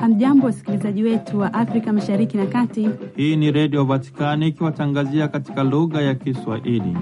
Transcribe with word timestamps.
Hamjambo, 0.00 0.46
wasikilizaji 0.46 1.02
wetu 1.02 1.38
wa 1.40 1.54
Afrika 1.54 1.92
Mashariki 1.92 2.36
na 2.36 2.46
Kati. 2.46 2.88
Hii 3.16 3.36
ni 3.36 3.52
Redio 3.52 3.84
Vatikani 3.84 4.48
ikiwatangazia 4.48 5.28
katika 5.28 5.64
lugha 5.64 6.02
ya 6.02 6.14
Kiswahili. 6.14 6.96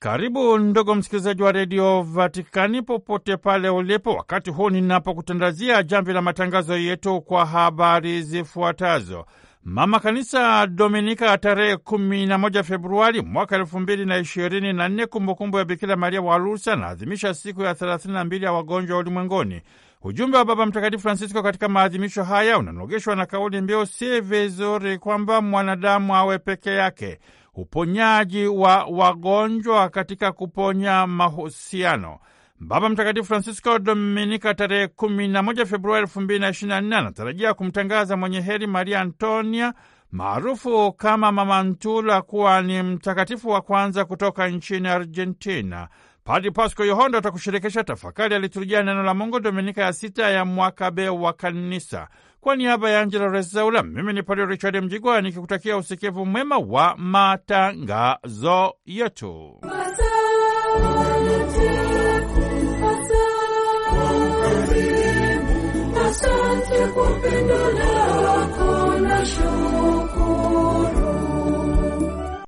Karibu 0.00 0.58
ndugu 0.58 0.94
msikilizaji 0.94 1.42
wa 1.42 1.52
Redio 1.52 2.02
Vatikani 2.02 2.82
popote 2.82 3.36
pale 3.36 3.68
ulipo, 3.68 4.14
wakati 4.14 4.50
huu 4.50 4.70
ninapokutandazia 4.70 5.82
jamvi 5.82 6.12
la 6.12 6.22
matangazo 6.22 6.76
yetu 6.76 7.20
kwa 7.20 7.46
habari 7.46 8.22
zifuatazo. 8.22 9.26
Mama 9.68 10.00
Kanisa 10.00 10.66
Dominika 10.66 11.38
tarehe 11.38 11.76
kumi 11.76 12.26
na 12.26 12.38
moja 12.38 12.62
Februari 12.62 13.22
mwaka 13.22 13.56
elfu 13.56 13.80
mbili 13.80 14.04
na 14.06 14.18
ishirini 14.18 14.72
na 14.72 14.88
nne 14.88 15.06
kumbukumbu 15.06 15.58
ya 15.58 15.64
Bikira 15.64 15.96
Maria 15.96 16.22
wa 16.22 16.38
Lourdes 16.38 16.68
anaadhimisha 16.68 17.34
siku 17.34 17.62
ya 17.62 17.74
thelathini 17.74 18.14
na 18.14 18.24
mbili 18.24 18.44
ya 18.44 18.52
wagonjwa 18.52 18.98
ulimwenguni. 18.98 19.62
Ujumbe 20.02 20.38
wa 20.38 20.44
Baba 20.44 20.66
Mtakatifu 20.66 21.02
Francisco 21.02 21.42
katika 21.42 21.68
maadhimisho 21.68 22.24
haya 22.24 22.58
unanogeshwa 22.58 23.16
na 23.16 23.26
kauli 23.26 23.60
mbiu 23.60 23.86
si 23.86 24.20
vizuri 24.20 24.98
kwamba 24.98 25.40
mwanadamu 25.42 26.14
awe 26.16 26.38
peke 26.38 26.70
yake, 26.70 27.18
uponyaji 27.54 28.46
wa 28.46 28.84
wagonjwa 28.84 29.88
katika 29.88 30.32
kuponya 30.32 31.06
mahusiano. 31.06 32.18
Baba 32.60 32.88
Mtakatifu 32.88 33.26
Francisco 33.26 33.78
Dominika 33.78 34.54
tarehe 34.54 34.86
kumi 34.88 35.28
na 35.28 35.42
moja 35.42 35.66
Februari 35.66 36.02
elfu 36.02 36.20
mbili 36.20 36.40
na 36.40 36.48
ishirini 36.48 36.74
na 36.74 36.80
nne 36.80 36.96
anatarajia 36.96 37.54
kumtangaza 37.54 38.16
mwenye 38.16 38.40
heri 38.40 38.66
Maria 38.66 39.00
Antonia 39.00 39.74
maarufu 40.12 40.92
kama 40.92 41.32
Mama 41.32 41.62
Ntula 41.62 42.22
kuwa 42.22 42.62
ni 42.62 42.82
mtakatifu 42.82 43.48
wa 43.48 43.60
kwanza 43.60 44.04
kutoka 44.04 44.48
nchini 44.48 44.88
Argentina. 44.88 45.88
Padi 46.24 46.50
Pasco 46.50 46.84
Yohondo 46.84 47.18
atakushirikisha 47.18 47.84
tafakari 47.84 48.34
ya 48.34 48.40
liturujia 48.40 48.82
neno 48.82 49.02
la 49.02 49.14
Mungu 49.14 49.40
Dominika 49.40 49.82
ya 49.82 49.92
sita 49.92 50.30
ya 50.30 50.44
mwaka 50.44 50.90
B 50.90 51.08
wa 51.08 51.32
Kanisa. 51.32 52.08
Kwa 52.40 52.56
niaba 52.56 52.90
ya 52.90 53.00
Angela 53.00 53.28
Rezaula, 53.28 53.82
mimi 53.82 54.12
ni 54.12 54.22
Padre 54.22 54.46
Richard 54.46 54.76
Mjigwa 54.84 55.20
nikikutakia 55.20 55.76
usikivu 55.76 56.26
mwema 56.26 56.58
wa 56.58 56.94
matangazo 56.96 58.74
yetu. 58.86 59.60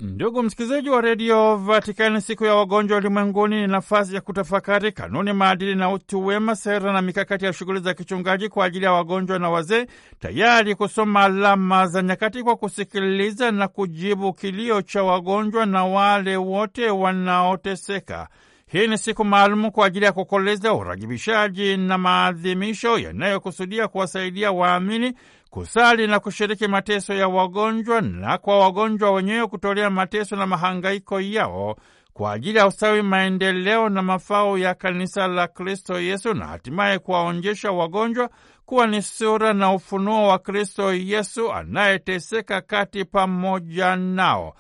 Ndugu 0.00 0.42
msikilizaji 0.42 0.90
wa 0.90 1.00
redio 1.00 1.56
Vatikani, 1.56 2.20
siku 2.20 2.44
ya 2.44 2.54
wagonjwa 2.54 2.98
ulimwenguni 2.98 3.60
ni 3.60 3.66
nafasi 3.66 4.14
ya 4.14 4.20
kutafakari 4.20 4.92
kanuni, 4.92 5.32
maadili 5.32 5.74
na 5.74 5.90
utu 5.92 6.26
wema, 6.26 6.56
sera 6.56 6.92
na 6.92 7.02
mikakati 7.02 7.44
ya 7.44 7.52
shughuli 7.52 7.80
za 7.80 7.94
kichungaji 7.94 8.48
kwa 8.48 8.64
ajili 8.64 8.84
ya 8.84 8.92
wagonjwa 8.92 9.38
na 9.38 9.50
wazee, 9.50 9.86
tayari 10.20 10.74
kusoma 10.74 11.22
alama 11.24 11.86
za 11.86 12.02
nyakati 12.02 12.42
kwa 12.42 12.56
kusikiliza 12.56 13.50
na 13.50 13.68
kujibu 13.68 14.32
kilio 14.32 14.82
cha 14.82 15.02
wagonjwa 15.02 15.66
na 15.66 15.84
wale 15.84 16.36
wote 16.36 16.90
wanaoteseka. 16.90 18.28
Hii 18.68 18.86
ni 18.86 18.98
siku 18.98 19.24
maalumu 19.24 19.72
kwa 19.72 19.86
ajili 19.86 20.04
ya 20.04 20.12
kukoleza 20.12 20.74
uragibishaji 20.74 21.76
na 21.76 21.98
maadhimisho 21.98 22.98
yanayokusudia 22.98 23.88
kuwasaidia 23.88 24.52
waamini 24.52 25.12
kusali 25.50 26.06
na 26.06 26.20
kushiriki 26.20 26.68
mateso 26.68 27.14
ya 27.14 27.28
wagonjwa 27.28 28.00
na 28.00 28.38
kwa 28.38 28.58
wagonjwa 28.58 29.10
wenyewe 29.10 29.46
kutolea 29.46 29.90
mateso 29.90 30.36
na 30.36 30.46
mahangaiko 30.46 31.20
yao 31.20 31.76
kwa 32.12 32.32
ajili 32.32 32.58
ya 32.58 32.66
ustawi, 32.66 33.02
maendeleo 33.02 33.88
na 33.88 34.02
mafao 34.02 34.58
ya 34.58 34.74
kanisa 34.74 35.26
la 35.26 35.48
Kristo 35.48 36.00
Yesu, 36.00 36.34
na 36.34 36.46
hatimaye 36.46 36.98
kuwaonjesha 36.98 37.72
wagonjwa 37.72 38.30
kuwa 38.66 38.86
ni 38.86 39.02
sura 39.02 39.52
na 39.52 39.72
ufunuo 39.72 40.28
wa 40.28 40.38
Kristo 40.38 40.94
Yesu 40.94 41.52
anayeteseka 41.52 42.60
kati 42.60 43.04
pamoja 43.04 43.96
nao. 43.96 44.54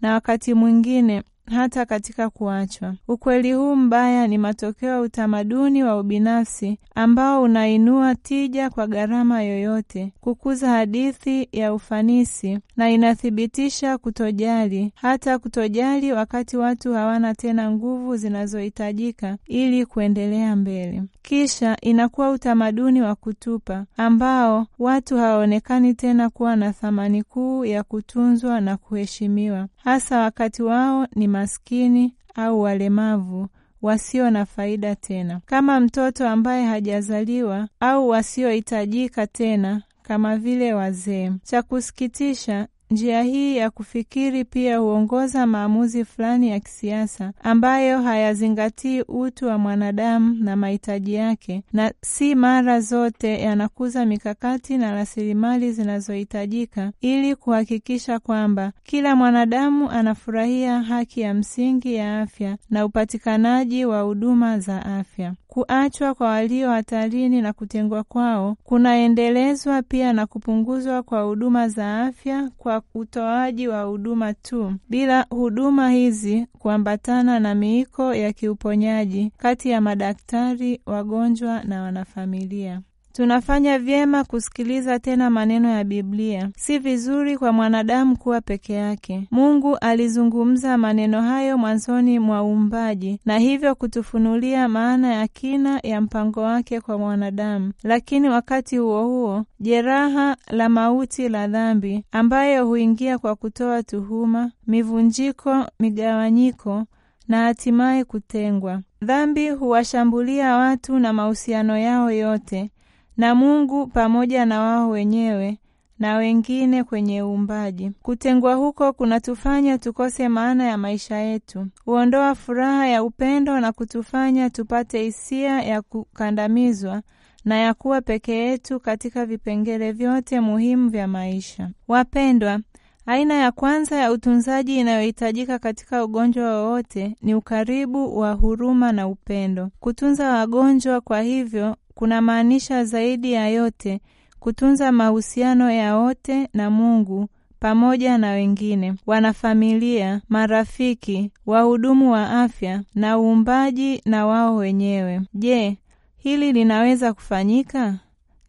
na 0.00 0.12
wakati 0.12 0.54
mwingine 0.54 1.22
hata 1.46 1.86
katika 1.86 2.30
kuachwa. 2.30 2.94
Ukweli 3.08 3.52
huu 3.52 3.76
mbaya 3.76 4.26
ni 4.26 4.38
matokeo 4.38 4.88
ya 4.90 5.00
utamaduni 5.00 5.84
wa 5.84 6.00
ubinafsi 6.00 6.78
ambao 6.94 7.42
unainua 7.42 8.14
tija 8.14 8.70
kwa 8.70 8.86
gharama 8.86 9.42
yoyote, 9.42 10.12
kukuza 10.20 10.68
hadithi 10.70 11.48
ya 11.52 11.74
ufanisi, 11.74 12.58
na 12.76 12.90
inathibitisha 12.90 13.98
kutojali, 13.98 14.92
hata 14.94 15.38
kutojali 15.38 16.12
wakati 16.12 16.56
watu 16.56 16.92
hawana 16.94 17.34
tena 17.34 17.70
nguvu 17.70 18.16
zinazohitajika 18.16 19.36
ili 19.46 19.86
kuendelea 19.86 20.56
mbele. 20.56 21.02
Kisha 21.22 21.76
inakuwa 21.80 22.30
utamaduni 22.30 23.02
wa 23.02 23.14
kutupa 23.14 23.84
ambao 23.96 24.66
watu 24.78 25.16
hawaonekani 25.16 25.94
tena 25.94 26.30
kuwa 26.30 26.56
na 26.56 26.72
thamani 26.72 27.22
kuu 27.22 27.64
ya 27.64 27.82
kutunzwa 27.82 28.60
na 28.60 28.76
kuheshimiwa, 28.76 29.68
hasa 29.76 30.18
wakati 30.18 30.62
wao 30.62 31.06
ni 31.16 31.28
maskini 31.32 32.14
au 32.34 32.60
walemavu 32.60 33.48
wasio 33.82 34.30
na 34.30 34.46
faida 34.46 34.94
tena, 34.96 35.40
kama 35.46 35.80
mtoto 35.80 36.28
ambaye 36.28 36.66
hajazaliwa 36.66 37.68
au 37.80 38.08
wasiohitajika 38.08 39.26
tena 39.26 39.82
kama 40.02 40.36
vile 40.36 40.74
wazee. 40.74 41.32
Cha 41.42 41.62
kusikitisha, 41.62 42.68
njia 42.92 43.22
hii 43.22 43.56
ya 43.56 43.70
kufikiri 43.70 44.44
pia 44.44 44.78
huongoza 44.78 45.46
maamuzi 45.46 46.04
fulani 46.04 46.48
ya 46.50 46.60
kisiasa 46.60 47.32
ambayo 47.42 48.02
hayazingatii 48.02 49.00
utu 49.02 49.46
wa 49.46 49.58
mwanadamu 49.58 50.34
na 50.34 50.56
mahitaji 50.56 51.14
yake, 51.14 51.62
na 51.72 51.92
si 52.02 52.34
mara 52.34 52.80
zote 52.80 53.40
yanakuza 53.40 54.06
mikakati 54.06 54.78
na 54.78 54.92
rasilimali 54.94 55.72
zinazohitajika 55.72 56.92
ili 57.00 57.36
kuhakikisha 57.36 58.18
kwamba 58.18 58.72
kila 58.82 59.16
mwanadamu 59.16 59.90
anafurahia 59.90 60.82
haki 60.82 61.20
ya 61.20 61.34
msingi 61.34 61.94
ya 61.94 62.20
afya 62.20 62.56
na 62.70 62.84
upatikanaji 62.84 63.84
wa 63.84 64.00
huduma 64.00 64.58
za 64.58 64.86
afya. 64.86 65.34
Kuachwa 65.52 66.14
kwa 66.14 66.28
walio 66.28 66.70
hatarini 66.70 67.40
na 67.42 67.52
kutengwa 67.52 68.02
kwao 68.04 68.56
kunaendelezwa 68.64 69.82
pia 69.82 70.12
na 70.12 70.26
kupunguzwa 70.26 71.02
kwa 71.02 71.22
huduma 71.22 71.68
za 71.68 72.02
afya 72.04 72.50
kwa 72.58 72.82
utoaji 72.94 73.68
wa 73.68 73.82
huduma 73.82 74.34
tu, 74.34 74.74
bila 74.88 75.26
huduma 75.30 75.90
hizi 75.90 76.46
kuambatana 76.58 77.40
na 77.40 77.54
miiko 77.54 78.14
ya 78.14 78.32
kiuponyaji 78.32 79.32
kati 79.36 79.70
ya 79.70 79.80
madaktari, 79.80 80.80
wagonjwa 80.86 81.62
na 81.64 81.82
wanafamilia. 81.82 82.80
Tunafanya 83.12 83.78
vyema 83.78 84.24
kusikiliza 84.24 84.98
tena 84.98 85.30
maneno 85.30 85.68
ya 85.68 85.84
Biblia. 85.84 86.50
Si 86.56 86.78
vizuri 86.78 87.38
kwa 87.38 87.52
mwanadamu 87.52 88.16
kuwa 88.18 88.40
peke 88.40 88.72
yake. 88.72 89.28
Mungu 89.30 89.76
alizungumza 89.76 90.78
maneno 90.78 91.22
hayo 91.22 91.58
mwanzoni 91.58 92.18
mwa 92.18 92.42
uumbaji 92.44 93.20
na 93.24 93.38
hivyo 93.38 93.74
kutufunulia 93.74 94.68
maana 94.68 95.14
ya 95.14 95.28
kina 95.28 95.80
ya 95.82 96.00
mpango 96.00 96.40
wake 96.40 96.80
kwa 96.80 96.98
mwanadamu. 96.98 97.72
Lakini 97.82 98.28
wakati 98.28 98.76
huo 98.78 99.04
huo, 99.06 99.44
jeraha 99.60 100.36
la 100.50 100.68
mauti 100.68 101.28
la 101.28 101.46
dhambi 101.48 102.04
ambayo 102.12 102.66
huingia 102.66 103.18
kwa 103.18 103.36
kutoa 103.36 103.82
tuhuma, 103.82 104.50
mivunjiko, 104.66 105.66
migawanyiko 105.80 106.84
na 107.28 107.44
hatimaye 107.44 108.04
kutengwa. 108.04 108.80
Dhambi 109.02 109.50
huwashambulia 109.50 110.56
watu 110.56 110.98
na 110.98 111.12
mahusiano 111.12 111.78
yao 111.78 112.10
yote 112.10 112.70
na 113.16 113.34
Mungu 113.34 113.86
pamoja 113.86 114.46
na 114.46 114.60
wao 114.60 114.90
wenyewe 114.90 115.58
na 115.98 116.16
wengine 116.16 116.84
kwenye 116.84 117.22
uumbaji. 117.22 117.90
Kutengwa 118.02 118.54
huko 118.54 118.92
kunatufanya 118.92 119.78
tukose 119.78 120.28
maana 120.28 120.64
ya 120.64 120.78
maisha 120.78 121.16
yetu, 121.16 121.66
huondoa 121.84 122.34
furaha 122.34 122.86
ya 122.86 123.02
upendo 123.04 123.60
na 123.60 123.72
kutufanya 123.72 124.50
tupate 124.50 125.02
hisia 125.02 125.62
ya 125.62 125.82
kukandamizwa 125.82 127.02
na 127.44 127.56
ya 127.56 127.74
kuwa 127.74 128.00
peke 128.00 128.32
yetu 128.36 128.80
katika 128.80 129.26
vipengele 129.26 129.92
vyote 129.92 130.40
muhimu 130.40 130.88
vya 130.90 131.08
maisha. 131.08 131.70
Wapendwa, 131.88 132.60
aina 133.06 133.34
ya 133.34 133.52
kwanza 133.52 133.96
ya 133.96 134.12
utunzaji 134.12 134.78
inayohitajika 134.80 135.58
katika 135.58 136.04
ugonjwa 136.04 136.44
wowote 136.62 137.16
ni 137.22 137.34
ukaribu 137.34 138.18
wa 138.18 138.32
huruma 138.32 138.92
na 138.92 139.08
upendo. 139.08 139.70
Kutunza 139.80 140.28
wagonjwa, 140.28 141.00
kwa 141.00 141.22
hivyo 141.22 141.76
kunamaanisha 141.94 142.84
zaidi 142.84 143.32
ya 143.32 143.48
yote 143.48 144.00
kutunza 144.40 144.92
mahusiano 144.92 145.70
ya 145.70 145.96
wote 145.96 146.48
na 146.54 146.70
Mungu 146.70 147.28
pamoja 147.60 148.18
na 148.18 148.30
wengine, 148.30 148.94
wanafamilia, 149.06 150.20
marafiki, 150.28 151.30
wahudumu 151.46 152.12
wa 152.12 152.42
afya 152.42 152.82
na 152.94 153.18
uumbaji 153.18 154.02
na 154.04 154.26
wao 154.26 154.56
wenyewe. 154.56 155.20
Je, 155.34 155.78
hili 156.18 156.52
linaweza 156.52 157.12
kufanyika? 157.12 157.98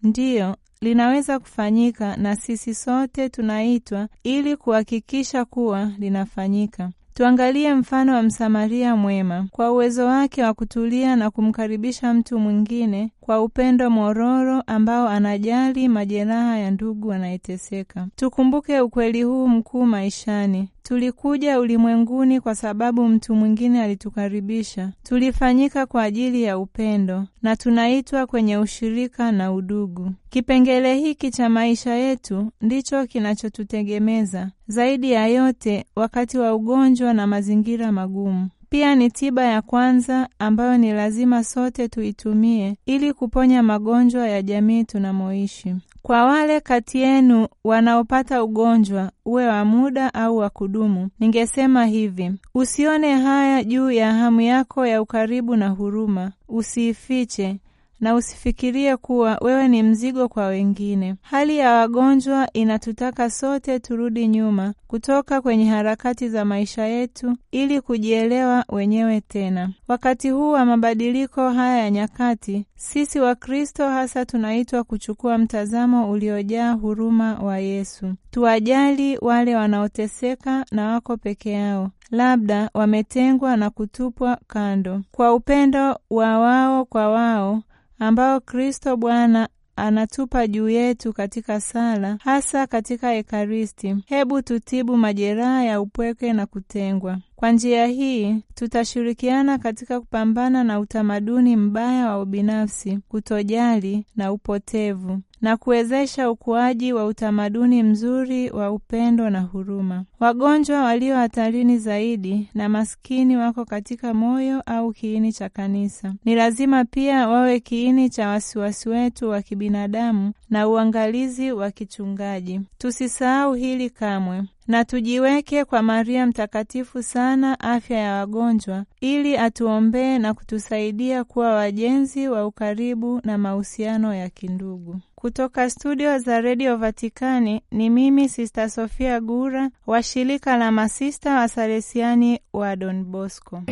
Ndiyo, 0.03 0.55
linaweza 0.81 1.39
kufanyika 1.39 2.17
na 2.17 2.35
sisi 2.35 2.75
sote 2.75 3.29
tunaitwa 3.29 4.07
ili 4.23 4.57
kuhakikisha 4.57 5.45
kuwa 5.45 5.91
linafanyika. 5.99 6.89
Tuangalie 7.13 7.73
mfano 7.73 8.13
wa 8.13 8.23
Msamaria 8.23 8.95
mwema. 8.95 9.47
Kwa 9.51 9.71
uwezo 9.71 10.05
wake 10.05 10.43
wa 10.43 10.53
kutulia 10.53 11.15
na 11.15 11.31
kumkaribisha 11.31 12.13
mtu 12.13 12.39
mwingine 12.39 13.11
kwa 13.23 13.41
upendo 13.43 13.89
mororo 13.89 14.61
ambao 14.67 15.09
anajali 15.09 15.87
majeraha 15.87 16.57
ya 16.57 16.71
ndugu 16.71 17.13
anayeteseka. 17.13 18.07
Tukumbuke 18.15 18.79
ukweli 18.79 19.23
huu 19.23 19.47
mkuu 19.47 19.85
maishani. 19.85 20.69
Tulikuja 20.83 21.59
ulimwenguni 21.59 22.41
kwa 22.41 22.55
sababu 22.55 23.07
mtu 23.07 23.35
mwingine 23.35 23.83
alitukaribisha. 23.83 24.91
Tulifanyika 25.03 25.85
kwa 25.85 26.03
ajili 26.03 26.43
ya 26.43 26.57
upendo 26.57 27.25
na 27.41 27.55
tunaitwa 27.55 28.25
kwenye 28.27 28.57
ushirika 28.57 29.31
na 29.31 29.51
udugu. 29.53 30.11
Kipengele 30.29 30.95
hiki 30.95 31.31
cha 31.31 31.49
maisha 31.49 31.93
yetu 31.95 32.51
ndicho 32.61 33.05
kinachotutegemeza 33.07 34.51
zaidi 34.67 35.11
ya 35.11 35.27
yote 35.27 35.85
wakati 35.95 36.37
wa 36.37 36.55
ugonjwa 36.55 37.13
na 37.13 37.27
mazingira 37.27 37.91
magumu. 37.91 38.49
Pia 38.73 38.95
ni 38.95 39.11
tiba 39.11 39.43
ya 39.43 39.61
kwanza 39.61 40.29
ambayo 40.39 40.77
ni 40.77 40.93
lazima 40.93 41.43
sote 41.43 41.87
tuitumie 41.87 42.77
ili 42.85 43.13
kuponya 43.13 43.63
magonjwa 43.63 44.27
ya 44.27 44.41
jamii 44.41 44.83
tunamoishi. 44.83 45.75
Kwa 46.01 46.25
wale 46.25 46.61
kati 46.61 46.97
yenu 46.97 47.47
wanaopata 47.63 48.43
ugonjwa, 48.43 49.11
uwe 49.25 49.47
wa 49.47 49.65
muda 49.65 50.13
au 50.13 50.37
wa 50.37 50.49
kudumu, 50.49 51.09
ningesema 51.19 51.85
hivi: 51.85 52.31
usione 52.55 53.13
haya 53.15 53.63
juu 53.63 53.91
ya 53.91 54.13
hamu 54.13 54.41
yako 54.41 54.85
ya 54.85 55.01
ukaribu 55.01 55.55
na 55.55 55.69
huruma, 55.69 56.31
usiifiche 56.49 57.57
na 58.03 58.15
usifikirie 58.15 58.97
kuwa 58.97 59.37
wewe 59.41 59.67
ni 59.67 59.83
mzigo 59.83 60.27
kwa 60.27 60.45
wengine. 60.47 61.15
Hali 61.21 61.57
ya 61.57 61.71
wagonjwa 61.73 62.53
inatutaka 62.53 63.29
sote 63.29 63.79
turudi 63.79 64.27
nyuma 64.27 64.73
kutoka 64.87 65.41
kwenye 65.41 65.65
harakati 65.69 66.29
za 66.29 66.45
maisha 66.45 66.85
yetu 66.85 67.37
ili 67.51 67.81
kujielewa 67.81 68.65
wenyewe 68.69 69.21
tena. 69.21 69.69
Wakati 69.87 70.29
huu 70.29 70.51
wa 70.51 70.65
mabadiliko 70.65 71.49
haya 71.49 71.77
ya 71.77 71.91
nyakati, 71.91 72.65
sisi 72.75 73.19
Wakristo 73.19 73.89
hasa 73.89 74.25
tunaitwa 74.25 74.83
kuchukua 74.83 75.37
mtazamo 75.37 76.11
uliojaa 76.11 76.71
huruma 76.71 77.33
wa 77.39 77.59
Yesu. 77.59 78.13
Tuwajali 78.31 79.17
wale 79.21 79.55
wanaoteseka 79.55 80.65
na 80.71 80.87
wako 80.87 81.17
peke 81.17 81.51
yao, 81.51 81.89
labda 82.11 82.69
wametengwa 82.73 83.57
na 83.57 83.69
kutupwa 83.69 84.37
kando, 84.47 85.01
kwa 85.11 85.33
upendo 85.33 85.99
wa 86.09 86.39
wao 86.39 86.85
kwa 86.85 87.09
wao 87.09 87.63
ambao 88.07 88.39
Kristo 88.39 88.97
Bwana 88.97 89.49
anatupa 89.75 90.47
juu 90.47 90.69
yetu 90.69 91.13
katika 91.13 91.61
sala, 91.61 92.17
hasa 92.23 92.67
katika 92.67 93.13
Ekaristi. 93.13 93.95
Hebu 94.05 94.41
tutibu 94.41 94.97
majeraha 94.97 95.63
ya 95.63 95.81
upweke 95.81 96.33
na 96.33 96.45
kutengwa. 96.45 97.17
Kwa 97.35 97.51
njia 97.51 97.85
hii 97.87 98.35
tutashirikiana 98.55 99.57
katika 99.57 99.99
kupambana 99.99 100.63
na 100.63 100.79
utamaduni 100.79 101.55
mbaya 101.55 102.07
wa 102.09 102.21
ubinafsi, 102.21 102.99
kutojali 103.09 104.05
na 104.15 104.31
upotevu, 104.31 105.19
na 105.43 105.57
kuwezesha 105.57 106.31
ukuaji 106.31 106.93
wa 106.93 107.05
utamaduni 107.05 107.83
mzuri 107.83 108.49
wa 108.49 108.71
upendo 108.71 109.29
na 109.29 109.41
huruma. 109.41 110.05
Wagonjwa 110.19 110.83
walio 110.83 111.15
hatarini 111.15 111.77
zaidi 111.77 112.49
na 112.53 112.69
maskini 112.69 113.37
wako 113.37 113.65
katika 113.65 114.13
moyo 114.13 114.61
au 114.65 114.91
kiini 114.93 115.33
cha 115.33 115.49
kanisa. 115.49 116.13
Ni 116.25 116.35
lazima 116.35 116.85
pia 116.85 117.27
wawe 117.27 117.59
kiini 117.59 118.09
cha 118.09 118.27
wasiwasi 118.27 118.89
wetu 118.89 119.29
wa 119.29 119.41
kibinadamu 119.41 120.33
na 120.49 120.67
uangalizi 120.67 121.51
wa 121.51 121.71
kichungaji. 121.71 122.61
Tusisahau 122.77 123.53
hili 123.53 123.89
kamwe 123.89 124.43
na 124.67 124.85
tujiweke 124.85 125.65
kwa 125.65 125.81
Maria 125.81 126.25
Mtakatifu 126.27 127.03
sana 127.03 127.59
afya 127.59 127.97
ya 127.97 128.13
wagonjwa, 128.13 128.85
ili 129.01 129.37
atuombee 129.37 130.17
na 130.19 130.33
kutusaidia 130.33 131.23
kuwa 131.23 131.53
wajenzi 131.55 132.27
wa 132.27 132.47
ukaribu 132.47 133.21
na 133.23 133.37
mahusiano 133.37 134.13
ya 134.15 134.29
kindugu. 134.29 134.99
Kutoka 135.15 135.69
studio 135.69 136.19
za 136.19 136.41
redio 136.41 136.77
Vatikani 136.77 137.61
ni 137.71 137.89
mimi 137.89 138.29
Sista 138.29 138.69
Sofia 138.69 139.21
Gura 139.21 139.69
wa 139.87 140.03
shirika 140.03 140.57
la 140.57 140.71
masista 140.71 141.35
wa 141.35 141.47
Salesiani 141.47 142.39
wa 142.53 142.75
Don 142.75 143.03
Bosco. 143.03 143.63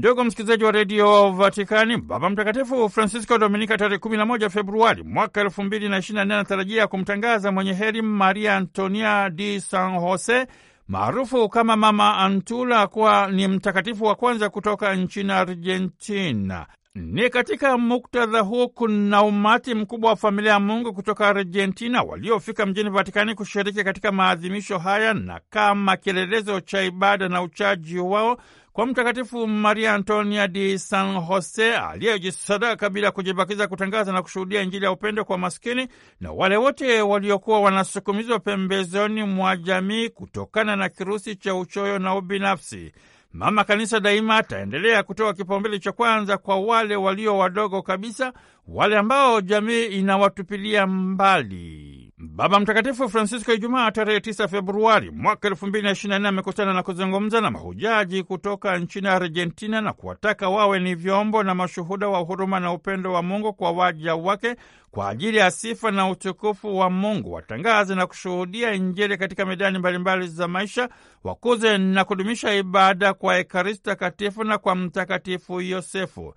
Ndugu 0.00 0.24
msikilizaji 0.24 0.64
wa 0.64 0.70
redio 0.72 1.32
Vatikani, 1.32 1.96
Baba 1.96 2.30
Mtakatifu 2.30 2.88
Francisco 2.88 3.38
Dominika 3.38 3.78
tarehe 3.78 3.98
11 4.00 4.48
Februari 4.50 5.02
mwaka 5.02 5.44
2024 5.44 6.20
anatarajia 6.20 6.86
kumtangaza 6.86 7.52
mwenye 7.52 7.72
heri 7.72 8.02
Maria 8.02 8.56
Antonia 8.56 9.30
di 9.30 9.60
San 9.60 9.98
Jose 10.00 10.46
maarufu 10.88 11.48
kama 11.48 11.76
Mama 11.76 12.16
Antula 12.18 12.86
kuwa 12.86 13.26
ni 13.30 13.48
mtakatifu 13.48 14.04
wa 14.04 14.14
kwanza 14.14 14.48
kutoka 14.50 14.94
nchini 14.94 15.32
Argentina. 15.32 16.66
Ni 16.94 17.30
katika 17.30 17.78
muktadha 17.78 18.40
huu 18.40 18.68
kuna 18.68 19.22
umati 19.22 19.74
mkubwa 19.74 20.10
wa 20.10 20.16
familia 20.16 20.52
ya 20.52 20.60
Mungu 20.60 20.92
kutoka 20.92 21.28
Argentina 21.28 22.02
waliofika 22.02 22.66
mjini 22.66 22.90
Vatikani 22.90 23.34
kushiriki 23.34 23.84
katika 23.84 24.12
maadhimisho 24.12 24.78
haya 24.78 25.14
na 25.14 25.40
kama 25.50 25.96
kielelezo 25.96 26.60
cha 26.60 26.82
ibada 26.82 27.28
na 27.28 27.42
uchaji 27.42 27.98
wao 27.98 28.40
kwa 28.72 28.86
Mtakatifu 28.86 29.46
Maria 29.46 29.94
Antonia 29.94 30.48
di 30.48 30.78
San 30.78 31.20
Jose 31.28 31.74
aliyejisadaka 31.76 32.90
bila 32.90 33.10
kujibakiza 33.10 33.66
kutangaza 33.66 34.12
na 34.12 34.22
kushuhudia 34.22 34.62
Injili 34.62 34.84
ya 34.84 34.92
upendo 34.92 35.24
kwa 35.24 35.38
maskini 35.38 35.88
na 36.20 36.32
wale 36.32 36.56
wote 36.56 37.02
waliokuwa 37.02 37.60
wanasukumizwa 37.60 38.38
pembezoni 38.38 39.22
mwa 39.22 39.56
jamii 39.56 40.08
kutokana 40.08 40.76
na 40.76 40.88
kirusi 40.88 41.36
cha 41.36 41.54
uchoyo 41.54 41.98
na 41.98 42.14
ubinafsi. 42.14 42.92
Mama 43.32 43.64
Kanisa 43.64 44.00
daima 44.00 44.36
ataendelea 44.36 45.02
kutoa 45.02 45.34
kipaumbele 45.34 45.78
cha 45.78 45.92
kwanza 45.92 46.38
kwa 46.38 46.60
wale 46.60 46.96
walio 46.96 47.38
wadogo 47.38 47.82
kabisa, 47.82 48.32
wale 48.68 48.98
ambao 48.98 49.40
jamii 49.40 49.84
inawatupilia 49.84 50.86
mbali. 50.86 51.99
Baba 52.32 52.60
Mtakatifu 52.60 53.08
Francisco 53.08 53.52
Ijumaa 53.52 53.90
tarehe 53.90 54.18
9 54.18 54.48
Februari 54.48 55.10
mwaka 55.10 55.48
2024 55.48 56.26
amekutana 56.26 56.74
na 56.74 56.82
kuzungumza 56.82 57.40
na 57.40 57.50
mahujaji 57.50 58.22
kutoka 58.22 58.78
nchini 58.78 59.08
Argentina 59.08 59.80
na 59.80 59.92
kuwataka 59.92 60.48
wawe 60.48 60.78
ni 60.80 60.94
vyombo 60.94 61.42
na 61.42 61.54
mashuhuda 61.54 62.08
wa 62.08 62.18
huruma 62.18 62.60
na 62.60 62.72
upendo 62.72 63.12
wa 63.12 63.22
Mungu 63.22 63.52
kwa 63.52 63.70
waja 63.72 64.14
wake 64.14 64.56
kwa 64.90 65.08
ajili 65.08 65.36
ya 65.38 65.50
sifa 65.50 65.90
na 65.90 66.08
utukufu 66.08 66.78
wa 66.78 66.90
Mungu. 66.90 67.32
Watangaze 67.32 67.94
na 67.94 68.06
kushuhudia 68.06 68.72
Injili 68.74 69.16
katika 69.16 69.46
medani 69.46 69.78
mbalimbali 69.78 70.26
za 70.28 70.48
maisha, 70.48 70.88
wakuze 71.24 71.78
na 71.78 72.04
kudumisha 72.04 72.54
ibada 72.54 73.14
kwa 73.14 73.38
Ekaristi 73.38 73.82
Takatifu 73.82 74.44
na 74.44 74.58
kwa 74.58 74.74
Mtakatifu 74.74 75.60
Yosefu. 75.60 76.34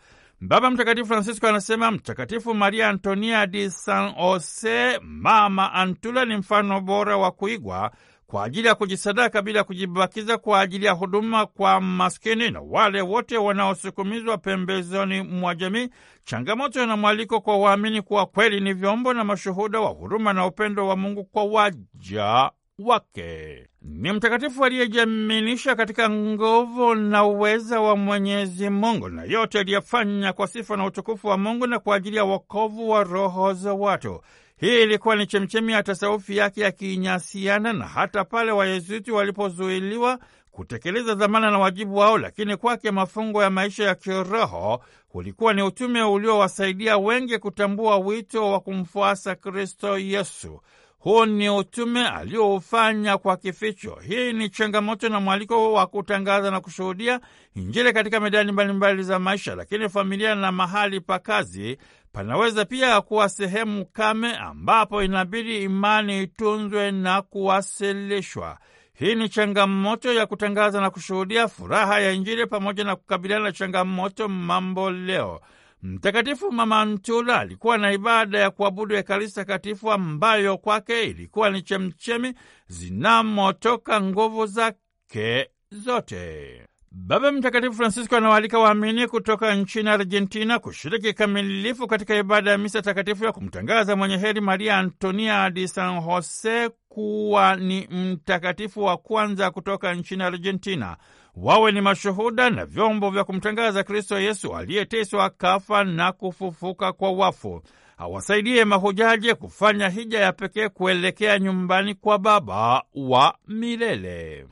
Baba 0.47 0.69
Mtakatifu 0.71 1.07
Francisco 1.07 1.47
anasema 1.47 1.91
Mtakatifu 1.91 2.53
Maria 2.53 2.89
Antonia 2.89 3.47
di 3.47 3.69
San 3.69 4.13
Jose, 4.15 4.99
Mama 5.01 5.73
Antula, 5.73 6.25
ni 6.25 6.37
mfano 6.37 6.81
bora 6.81 7.17
wa 7.17 7.31
kuigwa 7.31 7.91
kwa 8.27 8.43
ajili 8.43 8.67
ya 8.67 8.75
kujisadaka 8.75 9.41
bila 9.41 9.63
kujibakiza 9.63 10.37
kwa 10.37 10.59
ajili 10.61 10.85
ya 10.85 10.91
huduma 10.91 11.45
kwa 11.45 11.81
maskini 11.81 12.51
na 12.51 12.61
wale 12.61 13.01
wote 13.01 13.37
wanaosukumizwa 13.37 14.37
pembezoni 14.37 15.21
mwa 15.21 15.55
jamii. 15.55 15.89
Changamoto 16.25 16.85
na 16.85 16.97
mwaliko 16.97 17.41
kwa 17.41 17.57
waamini 17.57 18.01
kuwa 18.01 18.25
kweli 18.25 18.59
ni 18.59 18.73
vyombo 18.73 19.13
na 19.13 19.23
mashuhuda 19.23 19.79
wa 19.79 19.89
huruma 19.89 20.33
na 20.33 20.45
upendo 20.45 20.87
wa 20.87 20.95
Mungu 20.95 21.23
kwa 21.23 21.43
waja 21.43 22.51
wake. 22.79 23.67
Ni 23.81 24.11
mtakatifu 24.11 24.65
aliyejaminisha 24.65 25.75
katika 25.75 26.09
nguvu 26.09 26.95
na 26.95 27.25
uweza 27.25 27.81
wa 27.81 27.95
Mwenyezi 27.95 28.69
Mungu, 28.69 29.09
na 29.09 29.23
yote 29.23 29.59
aliyefanya 29.59 30.33
kwa 30.33 30.47
sifa 30.47 30.77
na 30.77 30.85
utukufu 30.85 31.27
wa 31.27 31.37
Mungu 31.37 31.67
na 31.67 31.79
kwa 31.79 31.95
ajili 31.95 32.17
ya 32.17 32.23
wokovu 32.23 32.89
wa 32.89 33.03
roho 33.03 33.53
za 33.53 33.73
watu. 33.73 34.21
Hii 34.57 34.83
ilikuwa 34.83 35.15
ni 35.15 35.27
chemchemi 35.27 35.71
ya 35.71 35.83
tasawufi 35.83 36.37
yake 36.37 36.61
ya 36.61 36.71
kinyasiana, 36.71 37.73
na 37.73 37.87
hata 37.87 38.23
pale 38.25 38.51
Wayezuiti 38.51 39.11
walipozuiliwa 39.11 40.19
kutekeleza 40.51 41.15
dhamana 41.15 41.51
na 41.51 41.59
wajibu 41.59 41.95
wao, 41.97 42.17
lakini 42.17 42.57
kwake 42.57 42.91
mafungo 42.91 43.43
ya 43.43 43.49
maisha 43.49 43.83
ya 43.83 43.95
kiroho 43.95 44.83
ulikuwa 45.13 45.53
ni 45.53 45.61
utume 45.61 46.03
uliowasaidia 46.03 46.97
wengi 46.97 47.37
kutambua 47.39 47.97
wito 47.97 48.51
wa 48.51 48.59
kumfuasa 48.59 49.35
Kristo 49.35 49.97
Yesu. 49.97 50.61
Huu 51.03 51.25
ni 51.25 51.49
utume 51.49 52.07
alioufanya 52.07 53.17
kwa 53.17 53.37
kificho. 53.37 53.95
Hii 54.07 54.33
ni 54.33 54.49
changamoto 54.49 55.09
na 55.09 55.19
mwaliko 55.19 55.73
wa 55.73 55.87
kutangaza 55.87 56.51
na 56.51 56.61
kushuhudia 56.61 57.19
Injili 57.55 57.93
katika 57.93 58.19
medani 58.19 58.51
mbalimbali 58.51 59.03
za 59.03 59.19
maisha, 59.19 59.55
lakini 59.55 59.89
familia 59.89 60.35
na 60.35 60.51
mahali 60.51 60.99
pa 61.01 61.19
kazi 61.19 61.77
panaweza 62.11 62.65
pia 62.65 63.01
kuwa 63.01 63.29
sehemu 63.29 63.85
kame 63.85 64.35
ambapo 64.37 65.03
inabidi 65.03 65.63
imani 65.63 66.23
itunzwe 66.23 66.91
na 66.91 67.21
kuwasilishwa. 67.21 68.57
Hii 68.93 69.15
ni 69.15 69.29
changamoto 69.29 70.13
ya 70.13 70.25
kutangaza 70.25 70.81
na 70.81 70.89
kushuhudia 70.89 71.47
furaha 71.47 71.99
ya 71.99 72.11
Injili 72.11 72.45
pamoja 72.47 72.83
na 72.83 72.95
kukabiliana 72.95 73.43
na 73.45 73.51
changamoto 73.51 74.27
mambo 74.29 74.91
leo. 74.91 75.41
Mtakatifu 75.83 76.51
Mama 76.51 76.85
Mtula 76.85 77.39
alikuwa 77.39 77.77
na 77.77 77.91
ibada 77.93 78.39
ya 78.39 78.51
kuabudu 78.51 78.95
Ekaristi 78.95 79.35
Takatifu 79.35 79.91
ambayo 79.91 80.57
kwake 80.57 81.03
ilikuwa 81.03 81.49
ni 81.49 81.61
chemchemi 81.61 82.33
zinamotoka 82.67 84.01
nguvu 84.01 84.45
zake 84.45 85.49
zote. 85.71 86.61
Baba 86.91 87.31
Mtakatifu 87.31 87.73
Francisco 87.73 88.17
anawaalika 88.17 88.59
waamini 88.59 89.07
kutoka 89.07 89.55
nchini 89.55 89.89
Argentina 89.89 90.59
kushiriki 90.59 91.07
kikamilifu 91.07 91.87
katika 91.87 92.15
ibada 92.15 92.51
ya 92.51 92.57
misa 92.57 92.81
takatifu 92.81 93.25
ya 93.25 93.31
kumtangaza 93.31 93.95
mwenye 93.95 94.17
heri 94.17 94.41
Maria 94.41 94.77
Antonia 94.77 95.49
di 95.49 95.67
San 95.67 96.01
Jose 96.01 96.69
kuwa 96.89 97.55
ni 97.55 97.87
mtakatifu 97.87 98.83
wa 98.83 98.97
kwanza 98.97 99.51
kutoka 99.51 99.93
nchini 99.93 100.23
Argentina. 100.23 100.97
Wawe 101.35 101.71
ni 101.71 101.81
mashuhuda 101.81 102.49
na 102.49 102.65
vyombo 102.65 103.09
vya 103.09 103.23
kumtangaza 103.23 103.83
Kristo 103.83 104.19
Yesu 104.19 104.55
aliyeteswa, 104.55 105.29
kafa 105.29 105.83
na 105.83 106.11
kufufuka 106.11 106.93
kwa 106.93 107.11
wafu. 107.11 107.61
Awasaidie 107.97 108.65
mahujaji 108.65 109.33
kufanya 109.33 109.89
hija 109.89 110.19
ya 110.19 110.33
pekee 110.33 110.69
kuelekea 110.69 111.39
nyumbani 111.39 111.95
kwa 111.95 112.19
Baba 112.19 112.83
wa 112.95 113.35
milele. 113.47 114.47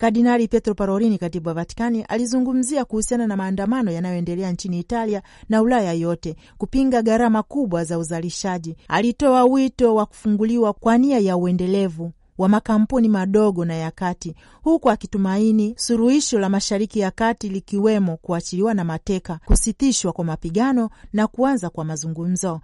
Kardinali 0.00 0.48
Pietro 0.48 0.74
Parolini, 0.74 1.18
katibu 1.18 1.48
wa 1.48 1.54
Vatikani, 1.54 2.02
alizungumzia 2.02 2.84
kuhusiana 2.84 3.26
na 3.26 3.36
maandamano 3.36 3.90
yanayoendelea 3.90 4.52
nchini 4.52 4.78
Italia 4.78 5.22
na 5.48 5.62
Ulaya 5.62 5.92
yote 5.92 6.36
kupinga 6.58 7.02
gharama 7.02 7.42
kubwa 7.42 7.84
za 7.84 7.98
uzalishaji. 7.98 8.76
Alitoa 8.88 9.44
wito 9.44 9.94
wa 9.94 10.06
kufunguliwa 10.06 10.72
kwa 10.72 10.98
nia 10.98 11.18
ya 11.18 11.36
uendelevu 11.36 12.12
wa 12.40 12.48
makampuni 12.48 13.08
madogo 13.08 13.64
na 13.64 13.74
ya 13.74 13.90
kati, 13.90 14.34
huku 14.62 14.90
akitumaini 14.90 15.74
suluhisho 15.76 16.38
la 16.38 16.48
Mashariki 16.48 17.00
ya 17.00 17.10
Kati 17.10 17.48
likiwemo 17.48 18.16
kuachiliwa 18.16 18.74
na 18.74 18.84
mateka, 18.84 19.40
kusitishwa 19.44 20.12
kwa 20.12 20.24
mapigano 20.24 20.90
na 21.12 21.26
kuanza 21.26 21.70
kwa 21.70 21.84
mazungumzo. 21.84 22.60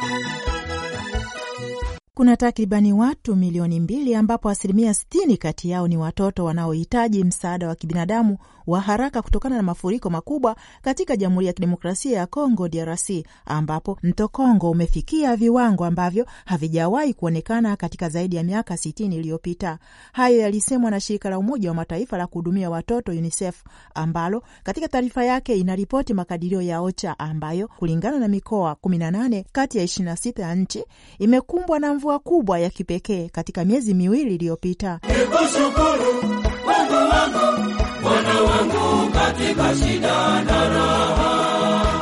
Kuna 2.16 2.37
takribani 2.37 2.92
watu 2.92 3.37
milioni 3.37 3.80
mbili 3.80 4.14
ambapo 4.14 4.49
asilimia 4.50 4.94
sitini 4.94 5.37
kati 5.37 5.70
yao 5.70 5.88
ni 5.88 5.96
watoto 5.96 6.44
wanaohitaji 6.44 7.25
msaada 7.25 7.68
wa 7.68 7.75
kibinadamu 7.75 8.38
wa 8.66 8.80
haraka 8.80 9.23
kutokana 9.23 9.56
na 9.56 9.62
mafuriko 9.62 10.11
makubwa 10.11 10.56
katika 10.82 11.16
Jamhuri 11.16 11.46
ya 11.46 11.52
Kidemokrasia 11.52 12.18
ya 12.18 12.26
Kongo, 12.26 12.68
DRC, 12.68 13.11
ambapo 13.46 13.99
mto 14.02 14.28
Kongo 14.28 14.70
umefikia 14.70 15.37
viwango 15.37 15.85
ambavyo 15.85 16.26
havijawahi 16.44 17.14
kuonekana 17.14 17.76
katika 17.76 18.08
zaidi 18.08 18.37
ya 18.37 18.42
miaka 18.42 18.76
sitini 18.76 19.16
iliyopita. 19.16 19.78
Hayo 20.12 20.38
yalisemwa 20.38 20.90
na 20.90 21.00
shirika 21.00 21.30
la 21.30 21.38
Umoja 21.38 21.68
wa 21.68 21.75
Mataifa 21.75 22.18
la 22.18 22.26
kuhudumia 22.26 22.70
watoto 22.70 23.12
UNICEF, 23.12 23.62
ambalo 23.94 24.42
katika 24.62 24.88
taarifa 24.88 25.25
yake 25.25 25.56
inaripoti 25.56 26.14
makadirio 26.14 26.62
ya 26.62 26.80
OCHA 26.80 27.18
ambayo 27.18 27.68
kulingana 27.68 28.18
na 28.18 28.28
mikoa 28.28 28.73
18 28.82 29.44
kati 29.52 29.78
ya 29.78 29.85
26 29.85 30.40
ya 30.40 30.54
nchi 30.54 30.85
imekumbwa 31.18 31.78
na 31.78 31.94
mvua 32.07 32.19
kubwa 32.19 32.59
ya 32.59 32.71
kipekee 32.71 33.29
katika 33.29 33.65
miezi 33.65 33.95
miwili 33.95 34.35
iliyopita. 34.35 35.01
Nikushukuru 35.09 36.23
Mungu 36.23 36.95
wangu, 36.95 37.75
Bwana 38.03 38.41
wangu 38.41 39.13
katika 39.13 39.77
shida 39.77 40.43
na 40.45 40.69
raha. 40.69 41.06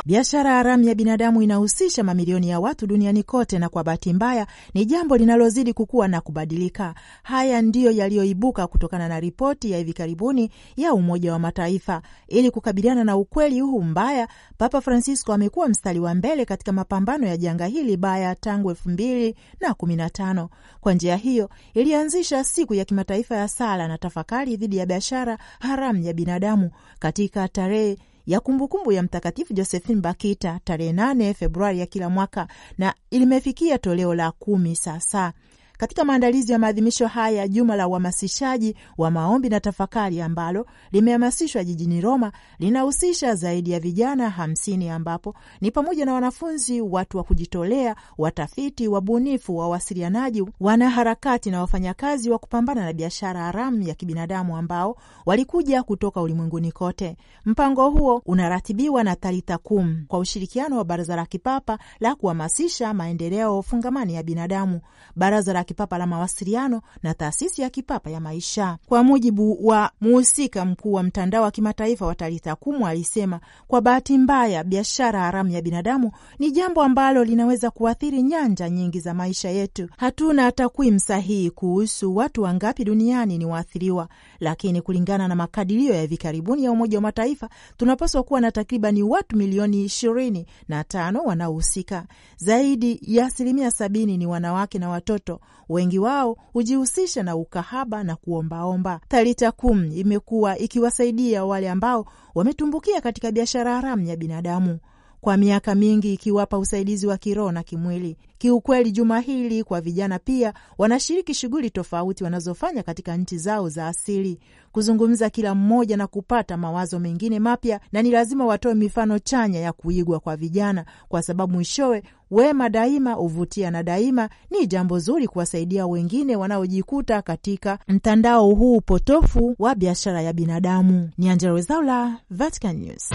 Biashara 0.07 0.51
haramu 0.51 0.83
ya 0.83 0.95
binadamu 0.95 1.41
inahusisha 1.41 2.03
mamilioni 2.03 2.49
ya 2.49 2.59
watu 2.59 2.87
duniani 2.87 3.23
kote, 3.23 3.59
na 3.59 3.69
kwa 3.69 3.83
bahati 3.83 4.13
mbaya 4.13 4.47
ni 4.73 4.85
jambo 4.85 5.17
linalozidi 5.17 5.73
kukua 5.73 6.07
na 6.07 6.21
kubadilika. 6.21 6.95
Haya 7.23 7.61
ndiyo 7.61 7.91
yaliyoibuka 7.91 8.67
kutokana 8.67 9.07
na 9.07 9.19
ripoti 9.19 9.71
ya 9.71 9.77
hivi 9.77 9.93
karibuni 9.93 10.51
ya 10.77 10.93
Umoja 10.93 11.31
wa 11.33 11.39
Mataifa. 11.39 12.01
Ili 12.27 12.51
kukabiliana 12.51 13.03
na 13.03 13.17
ukweli 13.17 13.59
huu 13.59 13.81
mbaya, 13.81 14.27
Papa 14.57 14.81
Francisco 14.81 15.33
amekuwa 15.33 15.67
mstari 15.67 15.99
wa 15.99 16.15
mbele 16.15 16.45
katika 16.45 16.71
mapambano 16.71 17.27
ya 17.27 17.37
janga 17.37 17.65
hili 17.65 17.97
baya 17.97 18.35
tangu 18.35 18.69
elfu 18.69 18.89
mbili 18.89 19.35
na 19.59 19.73
kumi 19.73 19.95
na 19.95 20.09
tano. 20.09 20.49
Kwa 20.81 20.93
njia 20.93 21.15
hiyo 21.15 21.49
ilianzisha 21.73 22.43
siku 22.43 22.73
ya 22.73 22.85
kimataifa 22.85 23.35
ya 23.35 23.47
sala 23.47 23.87
na 23.87 23.97
tafakari 23.97 24.57
dhidi 24.57 24.77
ya 24.77 24.85
biashara 24.85 25.37
haramu 25.59 26.03
ya 26.03 26.13
binadamu 26.13 26.71
katika 26.99 27.47
tarehe 27.47 27.97
ya 28.25 28.39
kumbukumbu 28.39 28.91
ya 28.91 29.03
Mtakatifu 29.03 29.53
Josephine 29.53 30.01
Bakita 30.01 30.59
tarehe 30.63 30.91
8 30.93 31.33
Februari 31.33 31.79
ya 31.79 31.85
kila 31.85 32.09
mwaka 32.09 32.47
na 32.77 32.93
limefikia 33.11 33.77
toleo 33.77 34.15
la 34.15 34.31
kumi 34.31 34.75
sasa. 34.75 35.33
Katika 35.77 36.05
maandalizi 36.05 36.51
ya 36.51 36.59
maadhimisho 36.59 37.07
haya, 37.07 37.47
juma 37.47 37.75
la 37.75 37.87
uhamasishaji 37.87 38.75
wa 38.97 39.11
maombi 39.11 39.49
na 39.49 39.59
tafakari 39.59 40.21
ambalo 40.21 40.65
limehamasishwa 40.91 41.63
jijini 41.63 42.01
Roma 42.01 42.31
linahusisha 42.59 43.35
zaidi 43.35 43.71
ya 43.71 43.79
vijana 43.79 44.29
hamsini 44.29 44.89
ambapo 44.89 45.35
ni 45.61 45.71
pamoja 45.71 46.05
na 46.05 46.13
wanafunzi, 46.13 46.81
watu 46.81 47.17
wa 47.17 47.23
kujitolea, 47.23 47.95
watafiti, 48.17 48.87
wabunifu, 48.87 49.57
wawasilianaji, 49.57 50.43
wanaharakati 50.59 51.51
na 51.51 51.59
wafanyakazi 51.61 52.29
wa 52.29 52.39
kupambana 52.39 52.85
na 52.85 52.93
biashara 52.93 53.39
haramu 53.43 53.81
ya 53.81 53.93
kibinadamu 53.95 54.57
ambao 54.57 54.97
walikuja 55.25 55.83
kutoka 55.83 56.21
ulimwenguni 56.21 56.71
kote. 56.71 57.17
Mpango 57.45 57.89
huo 57.89 58.21
unaratibiwa 58.25 59.03
na 59.03 59.15
Talita 59.15 59.57
Kum 59.57 60.05
kwa 60.07 60.19
ushirikiano 60.19 60.77
wa 60.77 60.83
Baraza 60.83 61.15
la 61.15 61.25
Kipapa 61.25 61.79
la 61.99 62.15
kuhamasisha 62.15 62.93
maendeleo 62.93 63.61
fungamani 63.61 64.15
ya 64.15 64.23
binadamu, 64.23 64.81
Baraza 65.15 65.53
la 65.53 65.63
Kipapa 65.65 65.97
la 65.97 66.07
mawasiliano 66.07 66.81
na 67.03 67.13
taasisi 67.13 67.61
ya 67.61 67.69
kipapa 67.69 68.09
ya 68.09 68.19
maisha. 68.19 68.77
Kwa 68.85 69.03
mujibu 69.03 69.67
wa 69.67 69.91
muhusika 70.01 70.65
mkuu 70.65 70.93
wa 70.93 71.03
mtandao 71.03 71.43
wa 71.43 71.51
kimataifa 71.51 72.05
wa 72.05 72.15
Talitha 72.15 72.55
Kumu, 72.55 72.87
alisema 72.87 73.39
kwa 73.67 73.81
bahati 73.81 74.17
mbaya, 74.17 74.63
biashara 74.63 75.19
haramu 75.19 75.49
ya 75.49 75.61
binadamu 75.61 76.11
ni 76.39 76.51
jambo 76.51 76.83
ambalo 76.83 77.23
linaweza 77.23 77.71
kuathiri 77.71 78.21
nyanja 78.23 78.69
nyingi 78.69 78.99
za 78.99 79.13
maisha 79.13 79.49
yetu. 79.49 79.89
Hatuna 79.97 80.51
takwimu 80.51 80.99
sahihi 80.99 81.51
kuhusu 81.51 82.15
watu 82.15 82.41
wangapi 82.41 82.83
duniani 82.83 83.37
ni 83.37 83.45
waathiriwa, 83.45 84.07
lakini 84.39 84.81
kulingana 84.81 85.27
na 85.27 85.35
makadirio 85.35 85.93
ya 85.93 86.01
hivi 86.01 86.17
karibuni 86.17 86.63
ya 86.63 86.71
Umoja 86.71 86.97
wa 86.97 87.01
Mataifa 87.01 87.49
tunapaswa 87.77 88.23
kuwa 88.23 88.41
na 88.41 88.51
takribani 88.51 89.03
watu 89.03 89.37
milioni 89.37 89.83
ishirini 89.83 90.45
na 90.67 90.83
tano 90.83 91.19
wanaohusika. 91.23 92.05
Zaidi 92.37 92.99
ya 93.01 93.25
asilimia 93.25 93.71
sabini 93.71 94.17
ni 94.17 94.25
wanawake 94.27 94.79
na 94.79 94.89
watoto 94.89 95.39
wengi 95.69 95.99
wao 95.99 96.37
hujihusisha 96.53 97.23
na 97.23 97.35
ukahaba 97.35 98.03
na 98.03 98.15
kuombaomba. 98.15 98.99
Talita 99.07 99.51
Kum 99.51 99.91
imekuwa 99.95 100.57
ikiwasaidia 100.57 101.45
wale 101.45 101.69
ambao 101.69 102.05
wametumbukia 102.35 103.01
katika 103.01 103.31
biashara 103.31 103.75
haramu 103.75 104.05
ya 104.05 104.15
binadamu 104.15 104.79
kwa 105.25 105.37
miaka 105.37 105.75
mingi, 105.75 106.13
ikiwapa 106.13 106.57
usaidizi 106.57 107.07
wa 107.07 107.17
kiroho 107.17 107.51
na 107.51 107.63
kimwili. 107.63 108.17
Kiukweli, 108.37 108.91
juma 108.91 109.19
hili 109.19 109.63
kwa 109.63 109.81
vijana 109.81 110.19
pia 110.19 110.53
wanashiriki 110.77 111.33
shughuli 111.33 111.69
tofauti 111.69 112.23
wanazofanya 112.23 112.83
katika 112.83 113.17
nchi 113.17 113.37
zao 113.37 113.69
za 113.69 113.87
asili, 113.87 114.39
kuzungumza 114.71 115.29
kila 115.29 115.55
mmoja 115.55 115.97
na 115.97 116.07
kupata 116.07 116.57
mawazo 116.57 116.99
mengine 116.99 117.39
mapya, 117.39 117.79
na 117.91 118.01
ni 118.01 118.11
lazima 118.11 118.45
watoe 118.45 118.73
mifano 118.73 119.19
chanya 119.19 119.59
ya 119.59 119.73
kuigwa 119.73 120.19
kwa 120.19 120.35
vijana, 120.35 120.85
kwa 121.07 121.21
sababu 121.21 121.53
mwishowe 121.53 122.03
wema 122.31 122.69
daima 122.69 123.13
huvutia, 123.13 123.71
na 123.71 123.83
daima 123.83 124.29
ni 124.51 124.67
jambo 124.67 124.99
zuri 124.99 125.27
kuwasaidia 125.27 125.87
wengine 125.87 126.35
wanaojikuta 126.35 127.21
katika 127.21 127.79
mtandao 127.87 128.49
huu 128.53 128.81
potofu 128.81 129.55
wa 129.59 129.75
biashara 129.75 130.21
ya 130.21 130.33
binadamu. 130.33 131.09
Ni 131.17 131.29
Angella 131.29 131.51
Rwezaula, 131.51 132.17
Vatican 132.29 132.75
News. 132.77 133.09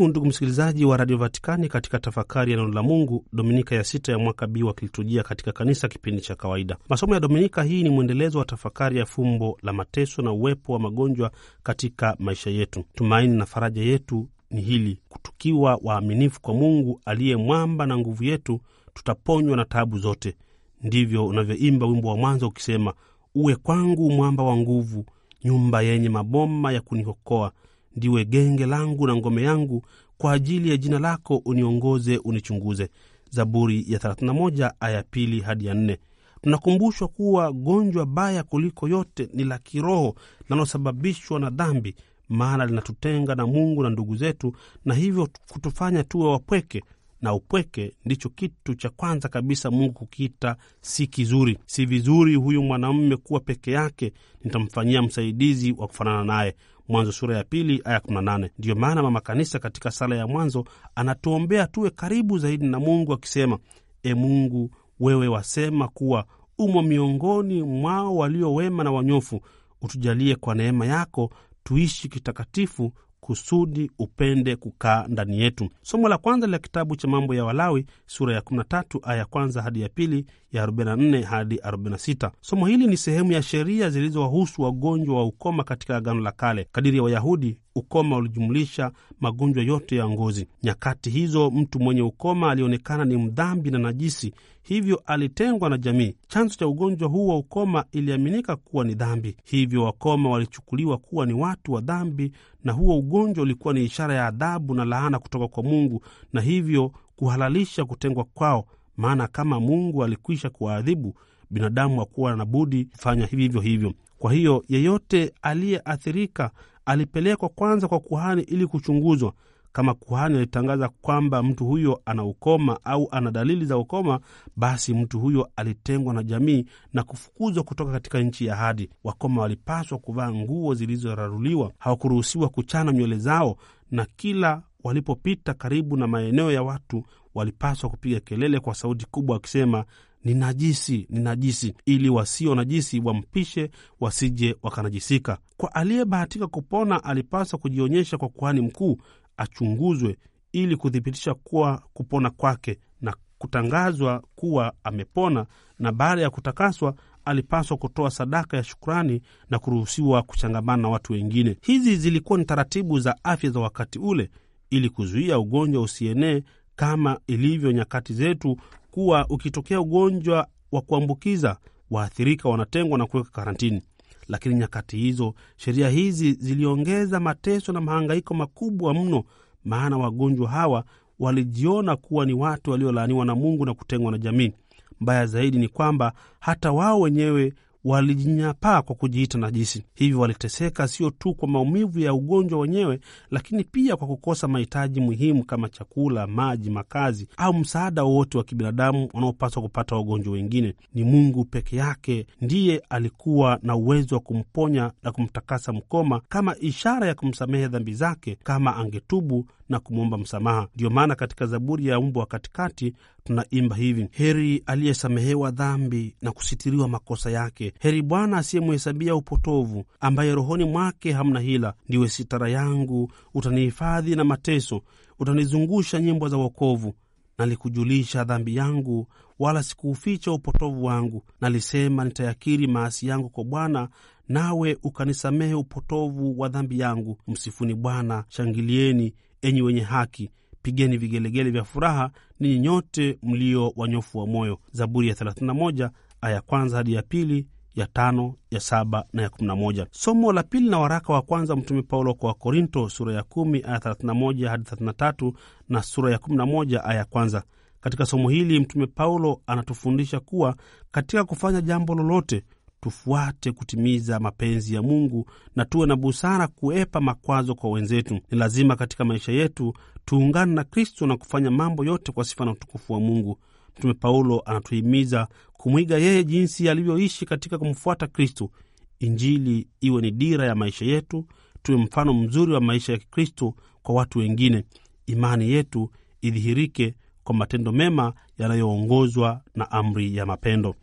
Karibu 0.00 0.10
ndugu 0.10 0.26
msikilizaji 0.26 0.84
wa 0.84 0.96
Radio 0.96 1.16
Vatikani 1.16 1.68
katika 1.68 1.98
tafakari 1.98 2.52
ya 2.52 2.58
neno 2.58 2.72
la 2.72 2.82
Mungu, 2.82 3.24
dominika 3.32 3.74
ya 3.74 3.84
sita 3.84 4.12
ya 4.12 4.18
mwaka 4.18 4.46
B 4.46 4.62
wa 4.62 4.74
kiliturujia 4.74 5.22
katika 5.22 5.52
kanisa, 5.52 5.88
kipindi 5.88 6.20
cha 6.22 6.34
kawaida. 6.34 6.76
Masomo 6.88 7.14
ya 7.14 7.20
dominika 7.20 7.62
hii 7.62 7.82
ni 7.82 7.90
mwendelezo 7.90 8.38
wa 8.38 8.44
tafakari 8.44 8.98
ya 8.98 9.06
fumbo 9.06 9.58
la 9.62 9.72
mateso 9.72 10.22
na 10.22 10.32
uwepo 10.32 10.72
wa 10.72 10.78
magonjwa 10.78 11.30
katika 11.62 12.16
maisha 12.18 12.50
yetu. 12.50 12.84
Tumaini 12.94 13.36
na 13.36 13.46
faraja 13.46 13.82
yetu 13.82 14.28
ni 14.50 14.60
hili: 14.60 14.98
kutukiwa 15.08 15.80
waaminifu 15.82 16.40
kwa 16.40 16.54
Mungu 16.54 17.00
aliye 17.04 17.36
mwamba 17.36 17.86
na 17.86 17.98
nguvu 17.98 18.24
yetu, 18.24 18.60
tutaponywa 18.94 19.56
na 19.56 19.64
taabu 19.64 19.98
zote. 19.98 20.36
Ndivyo 20.82 21.26
unavyoimba 21.26 21.86
wimbo 21.86 22.08
wa 22.08 22.16
mwanzo 22.16 22.48
ukisema, 22.48 22.94
uwe 23.34 23.56
kwangu 23.56 24.10
mwamba 24.10 24.42
wa 24.42 24.56
nguvu, 24.56 25.04
nyumba 25.44 25.82
yenye 25.82 26.08
maboma 26.08 26.72
ya 26.72 26.80
kuniokoa 26.80 27.52
ndiwe 28.00 28.24
genge 28.24 28.66
langu 28.66 29.06
na 29.06 29.16
ngome 29.16 29.42
yangu, 29.42 29.82
kwa 30.18 30.32
ajili 30.32 30.70
ya 30.70 30.76
jina 30.76 30.98
lako 30.98 31.36
uniongoze, 31.36 32.16
unichunguze. 32.18 32.88
Zaburi 33.30 33.84
ya 33.88 33.98
31 33.98 34.72
aya 34.80 35.02
pili 35.02 35.40
hadi 35.40 35.66
ya 35.66 35.74
nne. 35.74 35.98
Tunakumbushwa 36.42 37.08
kuwa 37.08 37.52
gonjwa 37.52 38.06
baya 38.06 38.42
kuliko 38.42 38.88
yote 38.88 39.28
ni 39.34 39.44
la 39.44 39.58
kiroho 39.58 40.14
linalosababishwa 40.48 41.40
na 41.40 41.50
dhambi, 41.50 41.94
maana 42.28 42.66
linatutenga 42.66 43.34
na 43.34 43.46
Mungu 43.46 43.82
na 43.82 43.90
ndugu 43.90 44.16
zetu, 44.16 44.52
na 44.84 44.94
hivyo 44.94 45.28
kutufanya 45.52 46.04
tuwe 46.04 46.26
wapweke 46.30 46.82
na 47.22 47.34
upweke 47.34 47.92
ndicho 48.04 48.28
kitu 48.28 48.74
cha 48.74 48.88
kwanza 48.90 49.28
kabisa 49.28 49.70
Mungu 49.70 49.92
kukiita 49.92 50.56
si 50.80 51.06
kizuri. 51.06 51.58
Si 51.66 51.86
vizuri 51.86 52.34
huyu 52.34 52.62
mwanamume 52.62 53.16
kuwa 53.16 53.40
peke 53.40 53.70
yake, 53.72 54.12
nitamfanyia 54.44 55.02
msaidizi 55.02 55.72
wa 55.72 55.86
kufanana 55.86 56.24
naye. 56.24 56.54
Mwanzo 56.90 57.12
sura 57.12 57.36
ya 57.36 57.44
pili 57.44 57.82
aya 57.84 57.98
18. 57.98 58.50
Ndiyo 58.58 58.74
maana 58.74 59.02
mama 59.02 59.20
kanisa 59.20 59.58
katika 59.58 59.90
sala 59.90 60.16
ya 60.16 60.26
mwanzo 60.26 60.64
anatuombea 60.94 61.66
tuwe 61.66 61.90
karibu 61.90 62.38
zaidi 62.38 62.66
na 62.66 62.80
Mungu 62.80 63.12
akisema, 63.12 63.58
E 64.02 64.14
Mungu, 64.14 64.70
wewe 65.00 65.28
wasema 65.28 65.88
kuwa 65.88 66.24
umo 66.58 66.82
miongoni 66.82 67.62
mwao 67.62 68.16
walio 68.16 68.54
wema 68.54 68.84
na 68.84 68.90
wanyofu, 68.92 69.40
utujalie 69.82 70.36
kwa 70.36 70.54
neema 70.54 70.86
yako 70.86 71.30
tuishi 71.64 72.08
kitakatifu 72.08 72.92
kusudi 73.30 73.90
upende 73.98 74.56
kukaa 74.56 75.06
ndani 75.08 75.40
yetu. 75.40 75.68
Somo 75.82 76.08
la 76.08 76.18
kwanza 76.18 76.46
la 76.46 76.58
kitabu 76.58 76.96
cha 76.96 77.08
Mambo 77.08 77.34
ya 77.34 77.44
Walawi 77.44 77.86
sura 78.06 78.34
ya 78.34 78.40
13 78.40 78.98
aya 79.02 79.24
kwanza 79.24 79.62
hadi 79.62 79.80
ya 79.80 79.88
pili, 79.88 80.26
ya 80.52 80.66
44 80.66 81.22
hadi 81.22 81.56
46. 81.56 82.30
Somo 82.40 82.66
hili 82.66 82.86
ni 82.86 82.96
sehemu 82.96 83.32
ya 83.32 83.42
sheria 83.42 83.90
zilizowahusu 83.90 84.62
wagonjwa 84.62 85.16
wa 85.16 85.24
ukoma 85.24 85.64
katika 85.64 85.96
Agano 85.96 86.20
la 86.20 86.32
Kale. 86.32 86.68
Kadiri 86.72 86.96
ya 86.96 87.02
Wayahudi, 87.02 87.58
Ukoma 87.74 88.16
ulijumlisha 88.16 88.92
magonjwa 89.20 89.62
yote 89.64 89.96
ya 89.96 90.08
ngozi. 90.08 90.48
Nyakati 90.62 91.10
hizo 91.10 91.50
mtu 91.50 91.80
mwenye 91.80 92.02
ukoma 92.02 92.50
alionekana 92.50 93.04
ni 93.04 93.16
mdhambi 93.16 93.70
na 93.70 93.78
najisi, 93.78 94.32
hivyo 94.62 95.02
alitengwa 95.06 95.70
na 95.70 95.78
jamii. 95.78 96.14
Chanzo 96.28 96.54
cha 96.54 96.66
ugonjwa 96.68 97.08
huu 97.08 97.28
wa 97.28 97.36
ukoma 97.38 97.84
iliaminika 97.92 98.56
kuwa 98.56 98.84
ni 98.84 98.94
dhambi, 98.94 99.36
hivyo 99.44 99.84
wakoma 99.84 100.30
walichukuliwa 100.30 100.98
kuwa 100.98 101.26
ni 101.26 101.32
watu 101.32 101.72
wa 101.72 101.80
dhambi, 101.80 102.32
na 102.64 102.72
huo 102.72 102.98
ugonjwa 102.98 103.42
ulikuwa 103.42 103.74
ni 103.74 103.84
ishara 103.84 104.14
ya 104.14 104.26
adhabu 104.26 104.74
na 104.74 104.84
laana 104.84 105.18
kutoka 105.18 105.48
kwa 105.48 105.62
Mungu, 105.62 106.02
na 106.32 106.40
hivyo 106.40 106.92
kuhalalisha 107.16 107.84
kutengwa 107.84 108.24
kwao, 108.24 108.66
maana 108.96 109.26
kama 109.26 109.60
Mungu 109.60 110.04
alikwisha 110.04 110.50
kuwaadhibu 110.50 111.14
binadamu, 111.50 111.98
hakuwa 112.00 112.36
na 112.36 112.44
budi 112.44 112.84
kufanya 112.84 113.26
hivyo 113.26 113.60
hivyo. 113.60 113.92
Kwa 114.18 114.32
hiyo 114.32 114.64
yeyote 114.68 115.32
aliyeathirika 115.42 116.50
alipelekwa 116.84 117.48
kwanza 117.48 117.88
kwa 117.88 118.00
kuhani 118.00 118.42
ili 118.42 118.66
kuchunguzwa. 118.66 119.32
Kama 119.72 119.94
kuhani 119.94 120.36
alitangaza 120.36 120.88
kwamba 120.88 121.42
mtu 121.42 121.64
huyo 121.66 122.00
ana 122.04 122.24
ukoma 122.24 122.78
au 122.84 123.08
ana 123.10 123.30
dalili 123.30 123.64
za 123.64 123.78
ukoma, 123.78 124.20
basi 124.56 124.94
mtu 124.94 125.20
huyo 125.20 125.48
alitengwa 125.56 126.14
na 126.14 126.22
jamii 126.22 126.64
na 126.92 127.02
kufukuzwa 127.02 127.62
kutoka 127.62 127.92
katika 127.92 128.20
nchi 128.20 128.46
ya 128.46 128.54
ahadi. 128.54 128.90
Wakoma 129.04 129.42
walipaswa 129.42 129.98
kuvaa 129.98 130.32
nguo 130.32 130.74
zilizoraruliwa, 130.74 131.72
hawakuruhusiwa 131.78 132.48
kuchana 132.48 132.92
nywele 132.92 133.18
zao, 133.18 133.56
na 133.90 134.06
kila 134.16 134.62
walipopita 134.84 135.54
karibu 135.54 135.96
na 135.96 136.06
maeneo 136.06 136.52
ya 136.52 136.62
watu 136.62 137.04
walipaswa 137.34 137.90
kupiga 137.90 138.20
kelele 138.20 138.60
kwa 138.60 138.74
sauti 138.74 139.06
kubwa 139.10 139.34
wakisema 139.34 139.84
ni 140.24 140.34
najisi, 140.34 141.06
ni 141.10 141.20
najisi, 141.20 141.74
ili 141.86 142.08
wasio 142.10 142.54
najisi 142.54 143.00
wampishe 143.00 143.70
wasije 144.00 144.56
wakanajisika. 144.62 145.38
Kwa 145.56 145.74
aliyebahatika 145.74 146.46
kupona, 146.46 147.04
alipaswa 147.04 147.58
kujionyesha 147.58 148.18
kwa 148.18 148.28
kuhani 148.28 148.60
mkuu, 148.60 148.98
achunguzwe 149.40 150.16
ili 150.52 150.76
kuthibitisha 150.76 151.34
kuwa 151.34 151.82
kupona 151.94 152.30
kwake 152.30 152.78
na 153.00 153.14
kutangazwa 153.38 154.22
kuwa 154.34 154.72
amepona, 154.84 155.46
na 155.78 155.92
baada 155.92 156.22
ya 156.22 156.30
kutakaswa 156.30 156.94
alipaswa 157.24 157.76
kutoa 157.76 158.10
sadaka 158.10 158.56
ya 158.56 158.64
shukrani 158.64 159.22
na 159.50 159.58
kuruhusiwa 159.58 160.22
kuchangamana 160.22 160.82
na 160.82 160.88
watu 160.88 161.12
wengine. 161.12 161.56
Hizi 161.62 161.96
zilikuwa 161.96 162.38
ni 162.38 162.44
taratibu 162.44 163.00
za 163.00 163.16
afya 163.24 163.50
za 163.50 163.60
wakati 163.60 163.98
ule, 163.98 164.30
ili 164.70 164.88
kuzuia 164.90 165.38
ugonjwa 165.38 165.82
usienee 165.82 166.42
kama 166.76 167.20
ilivyo 167.26 167.72
nyakati 167.72 168.14
zetu, 168.14 168.56
kuwa 168.90 169.26
ukitokea 169.28 169.80
ugonjwa 169.80 170.46
wa 170.72 170.80
kuambukiza 170.80 171.56
waathirika 171.90 172.48
wanatengwa 172.48 172.98
na 172.98 173.06
kuweka 173.06 173.30
karantini. 173.30 173.82
Lakini 174.30 174.54
nyakati 174.54 174.96
hizo 174.96 175.34
sheria 175.56 175.88
hizi 175.88 176.32
ziliongeza 176.32 177.20
mateso 177.20 177.72
na 177.72 177.80
mahangaiko 177.80 178.34
makubwa 178.34 178.94
mno, 178.94 179.24
maana 179.64 179.98
wagonjwa 179.98 180.48
hawa 180.48 180.84
walijiona 181.18 181.96
kuwa 181.96 182.26
ni 182.26 182.32
watu 182.32 182.70
waliolaaniwa 182.70 183.24
na 183.24 183.34
Mungu 183.34 183.66
na 183.66 183.74
kutengwa 183.74 184.12
na 184.12 184.18
jamii. 184.18 184.52
Mbaya 185.00 185.26
zaidi 185.26 185.58
ni 185.58 185.68
kwamba 185.68 186.12
hata 186.40 186.72
wao 186.72 187.00
wenyewe 187.00 187.52
walijinyapaa 187.84 188.82
kwa 188.82 188.94
kujiita 188.96 189.38
najisi. 189.38 189.84
Hivyo 189.94 190.20
waliteseka 190.20 190.88
sio 190.88 191.10
tu 191.10 191.34
kwa 191.34 191.48
maumivu 191.48 191.98
ya 192.00 192.14
ugonjwa 192.14 192.60
wenyewe, 192.60 193.00
lakini 193.30 193.64
pia 193.64 193.96
kwa 193.96 194.06
kukosa 194.06 194.48
mahitaji 194.48 195.00
muhimu 195.00 195.44
kama 195.44 195.68
chakula, 195.68 196.26
maji, 196.26 196.70
makazi 196.70 197.28
au 197.36 197.54
msaada 197.54 198.04
wowote 198.04 198.38
wa 198.38 198.44
kibinadamu 198.44 199.08
wanaopaswa 199.14 199.62
kupata 199.62 199.96
wagonjwa 199.96 200.32
wengine. 200.32 200.74
Ni 200.94 201.04
Mungu 201.04 201.44
peke 201.44 201.76
yake 201.76 202.26
ndiye 202.40 202.82
alikuwa 202.88 203.58
na 203.62 203.76
uwezo 203.76 204.14
wa 204.14 204.20
kumponya 204.20 204.92
na 205.02 205.12
kumtakasa 205.12 205.72
mkoma 205.72 206.20
kama 206.28 206.56
ishara 206.60 207.06
ya 207.06 207.14
kumsamehe 207.14 207.68
dhambi 207.68 207.94
zake 207.94 208.38
kama 208.42 208.76
angetubu 208.76 209.46
na 209.70 209.80
kumwomba 209.80 210.18
msamaha. 210.18 210.68
Ndiyo 210.74 210.90
maana 210.90 211.14
katika 211.14 211.46
Zaburi 211.46 211.86
ya 211.86 211.98
umbo 211.98 212.20
wa 212.20 212.26
katikati 212.26 212.94
tunaimba 213.24 213.76
hivi: 213.76 214.08
heri 214.10 214.62
aliyesamehewa 214.66 215.50
dhambi 215.50 216.14
na 216.22 216.32
kusitiriwa 216.32 216.88
makosa 216.88 217.30
yake, 217.30 217.72
heri 217.80 218.02
Bwana 218.02 218.36
asiyemhesabia 218.36 219.14
upotovu, 219.14 219.84
ambaye 220.00 220.34
rohoni 220.34 220.64
mwake 220.64 221.12
hamna 221.12 221.40
hila. 221.40 221.74
Ndiwe 221.88 222.08
sitara 222.08 222.48
yangu, 222.48 223.12
utanihifadhi 223.34 224.16
na 224.16 224.24
mateso, 224.24 224.82
utanizungusha 225.18 226.00
nyimbo 226.00 226.28
za 226.28 226.36
wokovu. 226.36 226.94
Nalikujulisha 227.38 228.24
dhambi 228.24 228.56
yangu, 228.56 229.06
wala 229.38 229.62
sikuuficha 229.62 230.32
upotovu 230.32 230.84
wangu. 230.84 231.22
Nalisema, 231.40 232.04
nitayakiri 232.04 232.66
maasi 232.66 233.06
yangu 233.06 233.28
kwa 233.28 233.44
Bwana, 233.44 233.88
nawe 234.28 234.78
ukanisamehe 234.82 235.54
upotovu 235.54 236.40
wa 236.40 236.48
dhambi 236.48 236.78
yangu. 236.78 237.18
Msifuni 237.28 237.74
Bwana, 237.74 238.24
shangilieni 238.28 239.14
enyi 239.42 239.62
wenye 239.62 239.80
haki, 239.80 240.30
pigeni 240.62 240.96
vigelegele 240.96 241.50
vya 241.50 241.64
furaha, 241.64 242.10
ninyi 242.40 242.58
nyote 242.58 243.18
mlio 243.22 243.72
wanyofu 243.76 244.18
wa 244.18 244.26
moyo. 244.26 244.58
Zaburi 244.72 245.08
ya 245.08 245.14
31 245.14 245.90
aya 246.20 246.40
kwanza 246.40 246.76
hadi 246.76 246.92
ya 246.94 247.02
pili 247.02 247.46
ya 247.74 247.86
tano 247.86 248.34
ya 248.50 248.60
saba 248.60 249.04
na 249.12 249.22
ya 249.22 249.28
kumi 249.30 249.46
na 249.48 249.56
moja. 249.56 249.86
Somo 249.90 250.32
la 250.32 250.42
pili 250.42 250.68
na 250.70 250.78
waraka 250.78 251.12
wa 251.12 251.22
kwanza 251.22 251.56
Mtume 251.56 251.82
Paulo 251.82 252.14
kwa 252.14 252.28
Wakorinto 252.28 252.88
sura 252.88 253.14
ya 253.14 253.22
kumi 253.22 253.62
aya 253.66 253.78
31 253.78 254.48
hadi 254.48 254.64
33 254.64 255.32
na 255.68 255.82
sura 255.82 256.10
ya 256.12 256.18
11 256.18 256.80
aya 256.84 256.98
ya 256.98 257.04
kwanza. 257.04 257.42
Katika 257.80 258.06
somo 258.06 258.28
hili 258.28 258.60
Mtume 258.60 258.86
Paulo 258.86 259.40
anatufundisha 259.46 260.20
kuwa 260.20 260.56
katika 260.90 261.24
kufanya 261.24 261.60
jambo 261.60 261.94
lolote 261.94 262.44
tufuate 262.80 263.52
kutimiza 263.52 264.20
mapenzi 264.20 264.74
ya 264.74 264.82
Mungu 264.82 265.26
na 265.56 265.64
tuwe 265.64 265.86
na 265.86 265.96
busara 265.96 266.46
kuepa 266.46 267.00
makwazo 267.00 267.54
kwa 267.54 267.70
wenzetu. 267.70 268.14
Ni 268.14 268.38
lazima 268.38 268.76
katika 268.76 269.04
maisha 269.04 269.32
yetu 269.32 269.74
tuungane 270.04 270.54
na 270.54 270.64
Kristo 270.64 271.06
na 271.06 271.16
kufanya 271.16 271.50
mambo 271.50 271.84
yote 271.84 272.12
kwa 272.12 272.24
sifa 272.24 272.44
na 272.44 272.50
utukufu 272.52 272.92
wa 272.92 273.00
Mungu. 273.00 273.38
Mtume 273.78 273.94
Paulo 273.94 274.42
anatuhimiza 274.46 275.28
kumwiga 275.52 275.98
yeye 275.98 276.24
jinsi 276.24 276.68
alivyoishi 276.68 277.26
katika 277.26 277.58
kumfuata 277.58 278.06
Kristo. 278.06 278.50
Injili 278.98 279.68
iwe 279.80 280.02
ni 280.02 280.10
dira 280.10 280.46
ya 280.46 280.54
maisha 280.54 280.84
yetu, 280.84 281.26
tuwe 281.62 281.78
mfano 281.78 282.14
mzuri 282.14 282.52
wa 282.52 282.60
maisha 282.60 282.92
ya 282.92 282.98
Kikristo 282.98 283.54
kwa 283.82 283.94
watu 283.94 284.18
wengine. 284.18 284.64
Imani 285.06 285.50
yetu 285.50 285.90
idhihirike 286.22 286.94
kwa 287.24 287.34
matendo 287.34 287.72
mema 287.72 288.12
yanayoongozwa 288.38 289.40
na 289.54 289.70
amri 289.70 290.16
ya 290.16 290.26
mapendo. 290.26 290.74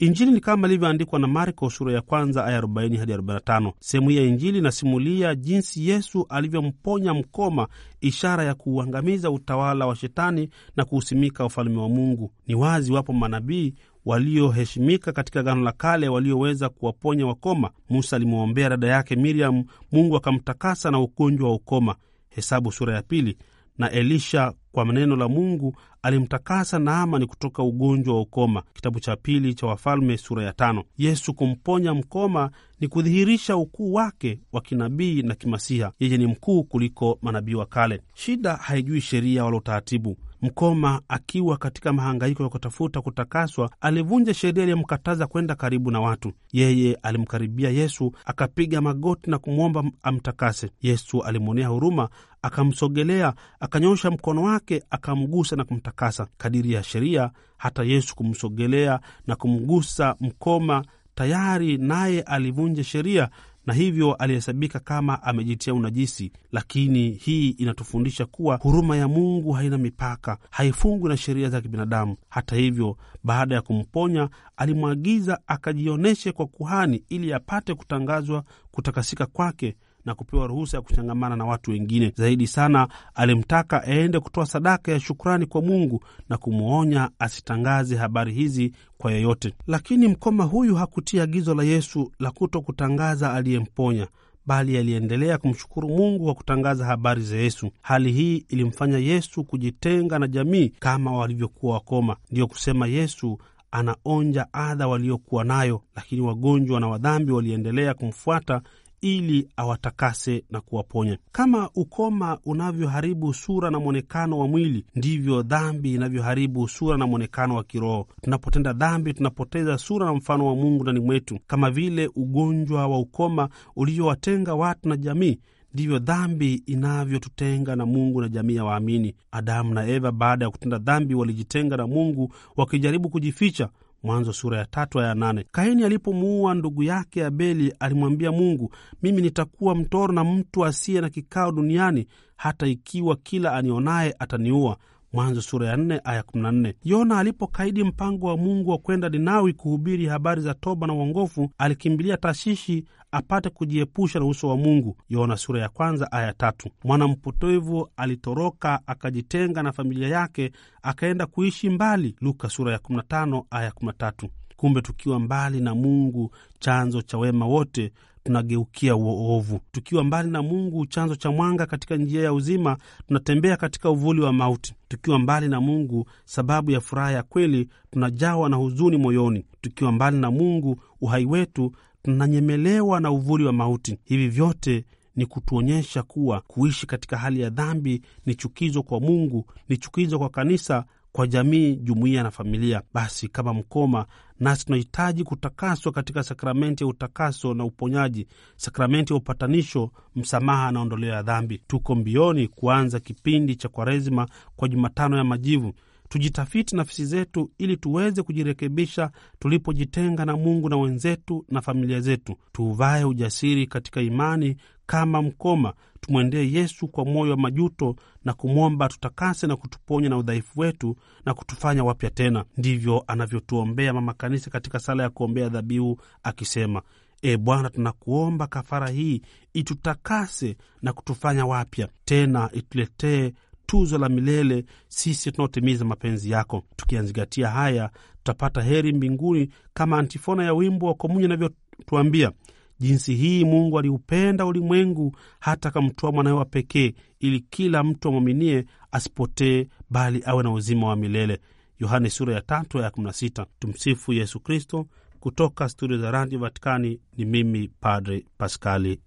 Injili 0.00 0.30
ni 0.32 0.40
kama 0.40 0.68
ilivyoandikwa 0.68 1.18
na 1.18 1.26
Marko 1.26 1.70
sura 1.70 1.92
ya 1.92 2.00
kwanza 2.00 2.44
aya 2.44 2.60
40 2.60 2.96
hadi 2.98 3.12
45. 3.12 3.72
Sehemu 3.80 4.08
hii 4.10 4.16
ya 4.16 4.22
Injili 4.22 4.58
inasimulia 4.58 5.34
jinsi 5.34 5.88
Yesu 5.88 6.26
alivyomponya 6.28 7.14
mkoma, 7.14 7.68
ishara 8.00 8.44
ya 8.44 8.54
kuuangamiza 8.54 9.30
utawala 9.30 9.86
wa 9.86 9.96
Shetani 9.96 10.48
na 10.76 10.84
kuusimika 10.84 11.44
ufalme 11.46 11.78
wa 11.80 11.88
Mungu. 11.88 12.30
Ni 12.46 12.54
wazi 12.54 12.92
wapo 12.92 13.12
manabii 13.12 13.74
walioheshimika 14.04 15.12
katika 15.12 15.40
Agano 15.40 15.62
la 15.62 15.72
Kale 15.72 16.08
walioweza 16.08 16.68
kuwaponya 16.68 17.26
wakoma. 17.26 17.70
Musa 17.90 18.16
alimwombea 18.16 18.68
dada 18.68 18.86
yake 18.86 19.16
Miriam, 19.16 19.64
Mungu 19.92 20.16
akamtakasa 20.16 20.90
na 20.90 21.00
ugonjwa 21.00 21.48
wa 21.48 21.54
ukoma, 21.54 21.94
Hesabu 22.28 22.72
sura 22.72 22.94
ya 22.94 23.02
pili, 23.02 23.36
na 23.78 23.90
Elisha 23.90 24.52
kwa 24.72 24.84
neno 24.84 25.16
la 25.16 25.28
Mungu 25.28 25.76
alimtakasa 26.02 26.78
Naamani 26.78 27.26
kutoka 27.26 27.62
ugonjwa 27.62 28.14
wa 28.14 28.20
ukoma. 28.20 28.62
Kitabu 28.74 29.00
cha 29.00 29.16
pili 29.16 29.54
cha 29.54 29.66
Wafalme 29.66 30.16
sura 30.16 30.44
ya 30.44 30.52
tano. 30.52 30.84
Yesu 30.98 31.34
kumponya 31.34 31.94
mkoma 31.94 32.50
ni 32.80 32.88
kudhihirisha 32.88 33.56
ukuu 33.56 33.92
wake 33.92 34.40
wa 34.52 34.60
kinabii 34.60 35.22
na 35.22 35.34
kimasiha. 35.34 35.92
Yeye 36.00 36.16
ni 36.18 36.26
mkuu 36.26 36.64
kuliko 36.64 37.18
manabii 37.22 37.54
wa 37.54 37.66
kale. 37.66 38.00
Shida 38.14 38.56
haijui 38.56 39.00
sheria 39.00 39.44
wala 39.44 39.56
utaratibu. 39.56 40.16
Mkoma 40.42 41.02
akiwa 41.08 41.56
katika 41.56 41.92
mahangaiko 41.92 42.42
ya 42.42 42.48
kutafuta 42.48 43.00
kutakaswa, 43.00 43.70
alivunja 43.80 44.34
sheria 44.34 44.62
iliyomkataza 44.62 45.26
kwenda 45.26 45.54
karibu 45.54 45.90
na 45.90 46.00
watu. 46.00 46.32
Yeye 46.52 46.94
alimkaribia 47.02 47.70
Yesu, 47.70 48.12
akapiga 48.24 48.80
magoti 48.80 49.30
na 49.30 49.38
kumwomba 49.38 49.84
amtakase. 50.02 50.70
Yesu 50.82 51.22
alimwonea 51.22 51.68
huruma, 51.68 52.08
akamsogelea, 52.42 53.34
akanyosha 53.60 54.10
mkono 54.10 54.42
wake, 54.42 54.82
akamgusa 54.90 55.56
na 55.56 55.64
kumtakasa. 55.64 56.26
Kadiri 56.38 56.72
ya 56.72 56.82
sheria, 56.82 57.30
hata 57.56 57.82
Yesu 57.84 58.14
kumsogelea 58.16 59.00
na 59.26 59.36
kumgusa 59.36 60.16
mkoma 60.20 60.84
tayari 61.14 61.78
naye 61.78 62.20
alivunja 62.22 62.84
sheria 62.84 63.28
na 63.70 63.76
hivyo 63.76 64.14
alihesabika 64.14 64.80
kama 64.80 65.22
amejitia 65.22 65.74
unajisi. 65.74 66.32
Lakini 66.52 67.10
hii 67.10 67.48
inatufundisha 67.50 68.26
kuwa 68.26 68.56
huruma 68.56 68.96
ya 68.96 69.08
Mungu 69.08 69.52
haina 69.52 69.78
mipaka, 69.78 70.38
haifungwi 70.50 71.08
na 71.08 71.16
sheria 71.16 71.50
za 71.50 71.60
kibinadamu. 71.60 72.16
Hata 72.28 72.56
hivyo, 72.56 72.96
baada 73.24 73.54
ya 73.54 73.62
kumponya, 73.62 74.28
alimwagiza 74.56 75.40
akajionyeshe 75.46 76.32
kwa 76.32 76.46
kuhani 76.46 77.04
ili 77.08 77.32
apate 77.32 77.74
kutangazwa 77.74 78.44
kutakasika 78.70 79.26
kwake 79.26 79.76
na 80.04 80.14
kupewa 80.14 80.46
ruhusa 80.46 80.76
ya 80.76 80.82
kuchangamana 80.82 81.36
na 81.36 81.44
watu 81.44 81.70
wengine. 81.70 82.12
Zaidi 82.16 82.46
sana, 82.46 82.88
alimtaka 83.14 83.82
aende 83.82 84.20
kutoa 84.20 84.46
sadaka 84.46 84.92
ya 84.92 85.00
shukrani 85.00 85.46
kwa 85.46 85.62
Mungu 85.62 86.00
na 86.28 86.36
kumwonya 86.38 87.10
asitangaze 87.18 87.96
habari 87.96 88.32
hizi 88.32 88.72
kwa 88.98 89.12
yeyote. 89.12 89.54
Lakini 89.66 90.08
mkoma 90.08 90.44
huyu 90.44 90.74
hakutii 90.74 91.20
agizo 91.20 91.54
la 91.54 91.62
Yesu 91.62 92.12
la 92.18 92.30
kuto 92.30 92.60
kutangaza 92.60 93.32
aliyemponya. 93.32 94.06
bali 94.46 94.78
aliendelea 94.78 95.38
kumshukuru 95.38 95.88
Mungu 95.88 96.24
kwa 96.24 96.34
kutangaza 96.34 96.84
habari 96.86 97.22
za 97.22 97.36
Yesu. 97.36 97.70
Hali 97.82 98.12
hii 98.12 98.36
ilimfanya 98.48 98.98
Yesu 98.98 99.44
kujitenga 99.44 100.18
na 100.18 100.26
jamii 100.28 100.68
kama 100.68 101.12
walivyokuwa 101.12 101.74
wakoma. 101.74 102.16
Ndiyo 102.30 102.46
kusema 102.46 102.86
Yesu 102.86 103.38
anaonja 103.70 104.46
adha 104.52 104.88
waliokuwa 104.88 105.44
nayo, 105.44 105.82
lakini 105.96 106.20
wagonjwa 106.20 106.80
na 106.80 106.88
wadhambi 106.88 107.32
waliendelea 107.32 107.94
kumfuata 107.94 108.60
ili 109.00 109.48
awatakase 109.56 110.44
na 110.50 110.60
kuwaponya. 110.60 111.18
Kama 111.32 111.70
ukoma 111.74 112.38
unavyoharibu 112.44 113.34
sura 113.34 113.70
na 113.70 113.80
mwonekano 113.80 114.38
wa 114.38 114.48
mwili, 114.48 114.84
ndivyo 114.94 115.42
dhambi 115.42 115.94
inavyoharibu 115.94 116.68
sura 116.68 116.96
na 116.96 117.06
mwonekano 117.06 117.54
wa 117.56 117.64
kiroho. 117.64 118.06
Tunapotenda 118.22 118.72
dhambi, 118.72 119.14
tunapoteza 119.14 119.78
sura 119.78 120.06
na 120.06 120.14
mfano 120.14 120.46
wa 120.46 120.54
Mungu 120.56 120.82
ndani 120.82 121.00
mwetu. 121.00 121.38
Kama 121.46 121.70
vile 121.70 122.10
ugonjwa 122.16 122.86
wa 122.88 122.98
ukoma 122.98 123.48
ulivyowatenga 123.76 124.54
watu 124.54 124.88
na 124.88 124.96
jamii 124.96 125.38
ndivyo 125.74 125.98
dhambi 125.98 126.54
inavyotutenga 126.66 127.76
na 127.76 127.86
Mungu 127.86 128.20
na 128.20 128.28
jamii 128.28 128.54
ya 128.54 128.64
waamini. 128.64 129.14
Adamu 129.32 129.74
na 129.74 129.86
Eva 129.88 130.12
baada 130.12 130.44
ya 130.44 130.50
kutenda 130.50 130.78
dhambi 130.78 131.14
walijitenga 131.14 131.76
na 131.76 131.86
Mungu 131.86 132.32
wakijaribu 132.56 133.08
kujificha. 133.08 133.68
Mwanzo 134.02 134.32
sura 134.32 134.58
ya 134.58 134.64
tatu 134.66 135.00
aya 135.00 135.14
nane. 135.14 135.44
Kaini 135.52 135.84
alipomuua 135.84 136.54
ndugu 136.54 136.82
yake 136.82 137.24
Abeli 137.24 137.74
alimwambia 137.80 138.32
Mungu, 138.32 138.72
mimi 139.02 139.22
nitakuwa 139.22 139.74
mtoro 139.74 140.12
na 140.12 140.24
mtu 140.24 140.64
asiye 140.64 141.00
na 141.00 141.08
kikao 141.10 141.52
duniani, 141.52 142.06
hata 142.36 142.66
ikiwa 142.66 143.16
kila 143.16 143.52
anionaye 143.54 144.14
ataniua. 144.18 144.76
Mwanzo 145.12 145.42
sura 145.42 145.66
ya 145.68 145.76
4 145.76 146.00
aya 146.04 146.22
kumi 146.22 146.42
na 146.42 146.52
nne. 146.52 146.74
Yona 146.84 147.18
alipokaidi 147.18 147.84
mpango 147.84 148.26
wa 148.26 148.36
Mungu 148.36 148.70
wa 148.70 148.78
kwenda 148.78 149.08
Ninawi 149.08 149.52
kuhubiri 149.52 150.06
habari 150.06 150.42
za 150.42 150.54
toba 150.54 150.86
na 150.86 150.92
uongofu, 150.94 151.50
alikimbilia 151.58 152.16
Tashishi 152.16 152.84
apate 153.12 153.50
kujiepusha 153.50 154.18
na 154.18 154.24
uso 154.24 154.48
wa 154.48 154.56
Mungu. 154.56 154.96
Yona 155.08 155.36
sura 155.36 155.60
ya 155.60 155.68
kwanza 155.68 156.12
aya 156.12 156.32
tatu. 156.32 156.68
Mwanampotevu 156.84 157.88
alitoroka 157.96 158.80
akajitenga 158.86 159.62
na 159.62 159.72
familia 159.72 160.08
yake 160.08 160.52
akaenda 160.82 161.26
kuishi 161.26 161.70
mbali. 161.70 162.16
Luka 162.20 162.48
sura 162.48 162.72
ya 162.72 162.78
15 162.78 163.42
aya 163.50 163.70
13. 163.70 164.28
Kumbe 164.56 164.82
tukiwa 164.82 165.20
mbali 165.20 165.60
na 165.60 165.74
Mungu, 165.74 166.30
chanzo 166.58 167.02
cha 167.02 167.18
wema 167.18 167.46
wote 167.46 167.92
tunageukia 168.24 168.96
uovu. 168.96 169.60
Tukiwa 169.72 170.04
mbali 170.04 170.30
na 170.30 170.42
Mungu, 170.42 170.86
chanzo 170.86 171.16
cha 171.16 171.30
mwanga 171.30 171.66
katika 171.66 171.96
njia 171.96 172.22
ya 172.22 172.32
uzima, 172.32 172.76
tunatembea 173.08 173.56
katika 173.56 173.90
uvuli 173.90 174.20
wa 174.20 174.32
mauti. 174.32 174.74
Tukiwa 174.88 175.18
mbali 175.18 175.48
na 175.48 175.60
Mungu, 175.60 176.06
sababu 176.24 176.70
ya 176.70 176.80
furaha 176.80 177.12
ya 177.12 177.22
kweli, 177.22 177.68
tunajawa 177.90 178.48
na 178.48 178.56
huzuni 178.56 178.96
moyoni. 178.96 179.44
Tukiwa 179.60 179.92
mbali 179.92 180.18
na 180.18 180.30
Mungu, 180.30 180.82
uhai 181.00 181.24
wetu 181.26 181.72
tunanyemelewa 182.02 183.00
na 183.00 183.10
uvuli 183.10 183.44
wa 183.44 183.52
mauti. 183.52 183.98
Hivi 184.04 184.28
vyote 184.28 184.84
ni 185.16 185.26
kutuonyesha 185.26 186.02
kuwa 186.02 186.40
kuishi 186.40 186.86
katika 186.86 187.16
hali 187.16 187.40
ya 187.40 187.50
dhambi 187.50 188.02
ni 188.26 188.34
chukizo 188.34 188.82
kwa 188.82 189.00
Mungu, 189.00 189.44
ni 189.68 189.76
chukizo 189.76 190.18
kwa 190.18 190.28
kanisa, 190.28 190.84
kwa 191.12 191.26
jamii, 191.26 191.76
jumuiya 191.76 192.22
na 192.22 192.30
familia. 192.30 192.82
Basi 192.94 193.28
kama 193.28 193.54
mkoma, 193.54 194.06
nasi 194.40 194.64
tunahitaji 194.66 195.24
kutakaswa 195.24 195.92
katika 195.92 196.22
sakramenti 196.22 196.84
ya 196.84 196.88
utakaso 196.90 197.54
na 197.54 197.64
uponyaji, 197.64 198.26
sakramenti 198.56 199.12
ya 199.12 199.16
upatanisho, 199.16 199.90
msamaha 200.16 200.72
na 200.72 200.80
ondoleo 200.80 201.10
ya 201.14 201.22
dhambi. 201.22 201.58
Tuko 201.66 201.94
mbioni 201.94 202.48
kuanza 202.48 203.00
kipindi 203.00 203.56
cha 203.56 203.68
Kwaresima 203.68 204.28
kwa 204.56 204.68
Jumatano 204.68 205.16
ya 205.16 205.24
Majivu. 205.24 205.72
Tujitafiti 206.12 206.76
nafsi 206.76 207.04
zetu 207.06 207.50
ili 207.58 207.76
tuweze 207.76 208.22
kujirekebisha 208.22 209.10
tulipojitenga 209.38 210.24
na 210.24 210.36
Mungu 210.36 210.68
na 210.68 210.76
wenzetu 210.76 211.44
na 211.48 211.60
familia 211.60 212.00
zetu. 212.00 212.36
Tuuvae 212.52 213.04
ujasiri 213.04 213.66
katika 213.66 214.00
imani 214.00 214.56
kama 214.86 215.22
mkoma, 215.22 215.74
tumwendee 216.00 216.50
Yesu 216.52 216.88
kwa 216.88 217.04
moyo 217.04 217.30
wa 217.30 217.36
majuto 217.36 217.96
na 218.24 218.32
kumwomba 218.32 218.88
tutakase 218.88 219.46
na 219.46 219.56
kutuponya 219.56 220.08
na 220.08 220.16
udhaifu 220.18 220.60
wetu 220.60 220.96
na 221.26 221.34
kutufanya 221.34 221.84
wapya 221.84 222.10
tena. 222.10 222.44
Ndivyo 222.56 223.04
anavyotuombea 223.06 223.92
Mama 223.92 224.12
Kanisa 224.14 224.50
katika 224.50 224.78
sala 224.78 225.02
ya 225.02 225.10
kuombea 225.10 225.48
dhabihu 225.48 226.00
akisema: 226.22 226.82
E 227.22 227.36
Bwana, 227.36 227.70
tunakuomba 227.70 228.46
kafara 228.46 228.88
hii 228.88 229.22
itutakase 229.54 230.56
na 230.82 230.92
kutufanya 230.92 231.46
wapya 231.46 231.88
tena, 232.04 232.50
ituletee 232.52 233.32
tuzo 233.70 233.98
la 233.98 234.08
milele 234.08 234.64
sisi 234.88 235.32
tunaotimiza 235.32 235.84
mapenzi 235.84 236.30
yako. 236.30 236.62
Tukiyazingatia 236.76 237.48
haya, 237.48 237.90
tutapata 238.16 238.62
heri 238.62 238.92
mbinguni, 238.92 239.48
kama 239.74 239.98
antifona 239.98 240.44
ya 240.44 240.54
wimbo 240.54 240.86
wa 240.86 240.94
komunyo 240.94 241.24
inavyotuambia: 241.24 242.32
jinsi 242.78 243.14
hii 243.14 243.44
Mungu 243.44 243.78
aliupenda 243.78 244.46
ulimwengu 244.46 245.16
hata 245.40 245.68
akamtoa 245.68 246.12
mwanawe 246.12 246.36
wa 246.38 246.44
pekee, 246.44 246.94
ili 247.20 247.40
kila 247.40 247.82
mtu 247.84 248.08
amwaminie 248.08 248.64
asipotee, 248.92 249.66
bali 249.90 250.22
awe 250.26 250.42
na 250.42 250.52
uzima 250.52 250.88
wa 250.88 250.96
milele. 250.96 251.38
Yohane 251.78 252.10
sura 252.10 252.34
ya 252.34 252.40
tatu 252.40 252.78
aya 252.78 252.90
kumi 252.90 253.06
na 253.06 253.12
sita. 253.12 253.46
Tumsifu 253.58 254.12
Yesu 254.12 254.40
Kristo. 254.40 254.86
Kutoka 255.20 255.68
studio 255.68 255.98
za 255.98 256.10
Radio 256.10 256.38
Vatikani 256.38 257.00
ni 257.16 257.24
mimi 257.24 257.68
Padre 257.80 258.24
Paskali 258.38 259.00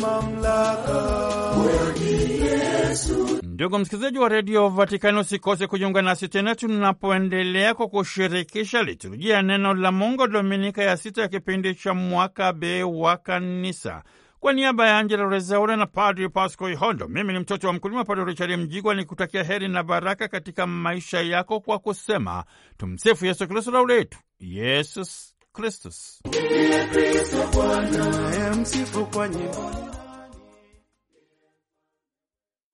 Ndugu 3.43 3.79
msikilizaji 3.79 4.19
wa 4.19 4.29
redio 4.29 4.69
Vatikani, 4.69 5.19
usikose 5.19 5.67
kujiunga 5.67 6.03
nasi 6.03 6.29
tena 6.29 6.55
tunapoendelea 6.55 7.75
kwa 7.75 7.89
kushirikisha 7.89 8.83
liturujia 8.83 9.35
ya 9.35 9.43
neno 9.43 9.75
la 9.75 9.93
Mungu, 9.93 10.27
dominika 10.27 10.83
ya 10.83 10.97
sita 10.97 11.23
ya 11.23 11.29
kipindi 11.29 11.75
cha 11.75 11.95
mwaka 11.95 12.53
be 12.53 12.83
wa 12.83 13.17
Kanisa. 13.17 14.03
Kwa 14.41 14.53
niaba 14.53 14.87
ya 14.89 14.99
Angela 14.99 15.29
Rezaura 15.29 15.77
na 15.77 15.87
Padri 15.87 16.29
Pasco 16.29 16.71
Ihondo, 16.71 17.09
mimi 17.09 17.33
ni 17.33 17.39
mtoto 17.39 17.67
wa 17.67 17.73
mkulima 17.73 18.05
Padri 18.05 18.25
Richard 18.25 18.51
Mjigwa 18.59 18.95
ni 18.95 19.05
kutakia 19.05 19.45
heri 19.45 19.69
na 19.69 19.83
baraka 19.83 20.29
katika 20.29 20.67
maisha 20.67 21.21
yako 21.21 21.61
kwa 21.61 21.79
kusema 21.79 22.45
tumsifu 22.77 23.27
Yesu 23.27 23.49
Kristu, 23.49 23.71
lauletu 23.71 24.19
Yesus 24.41 25.28
Kristus. 25.59 26.21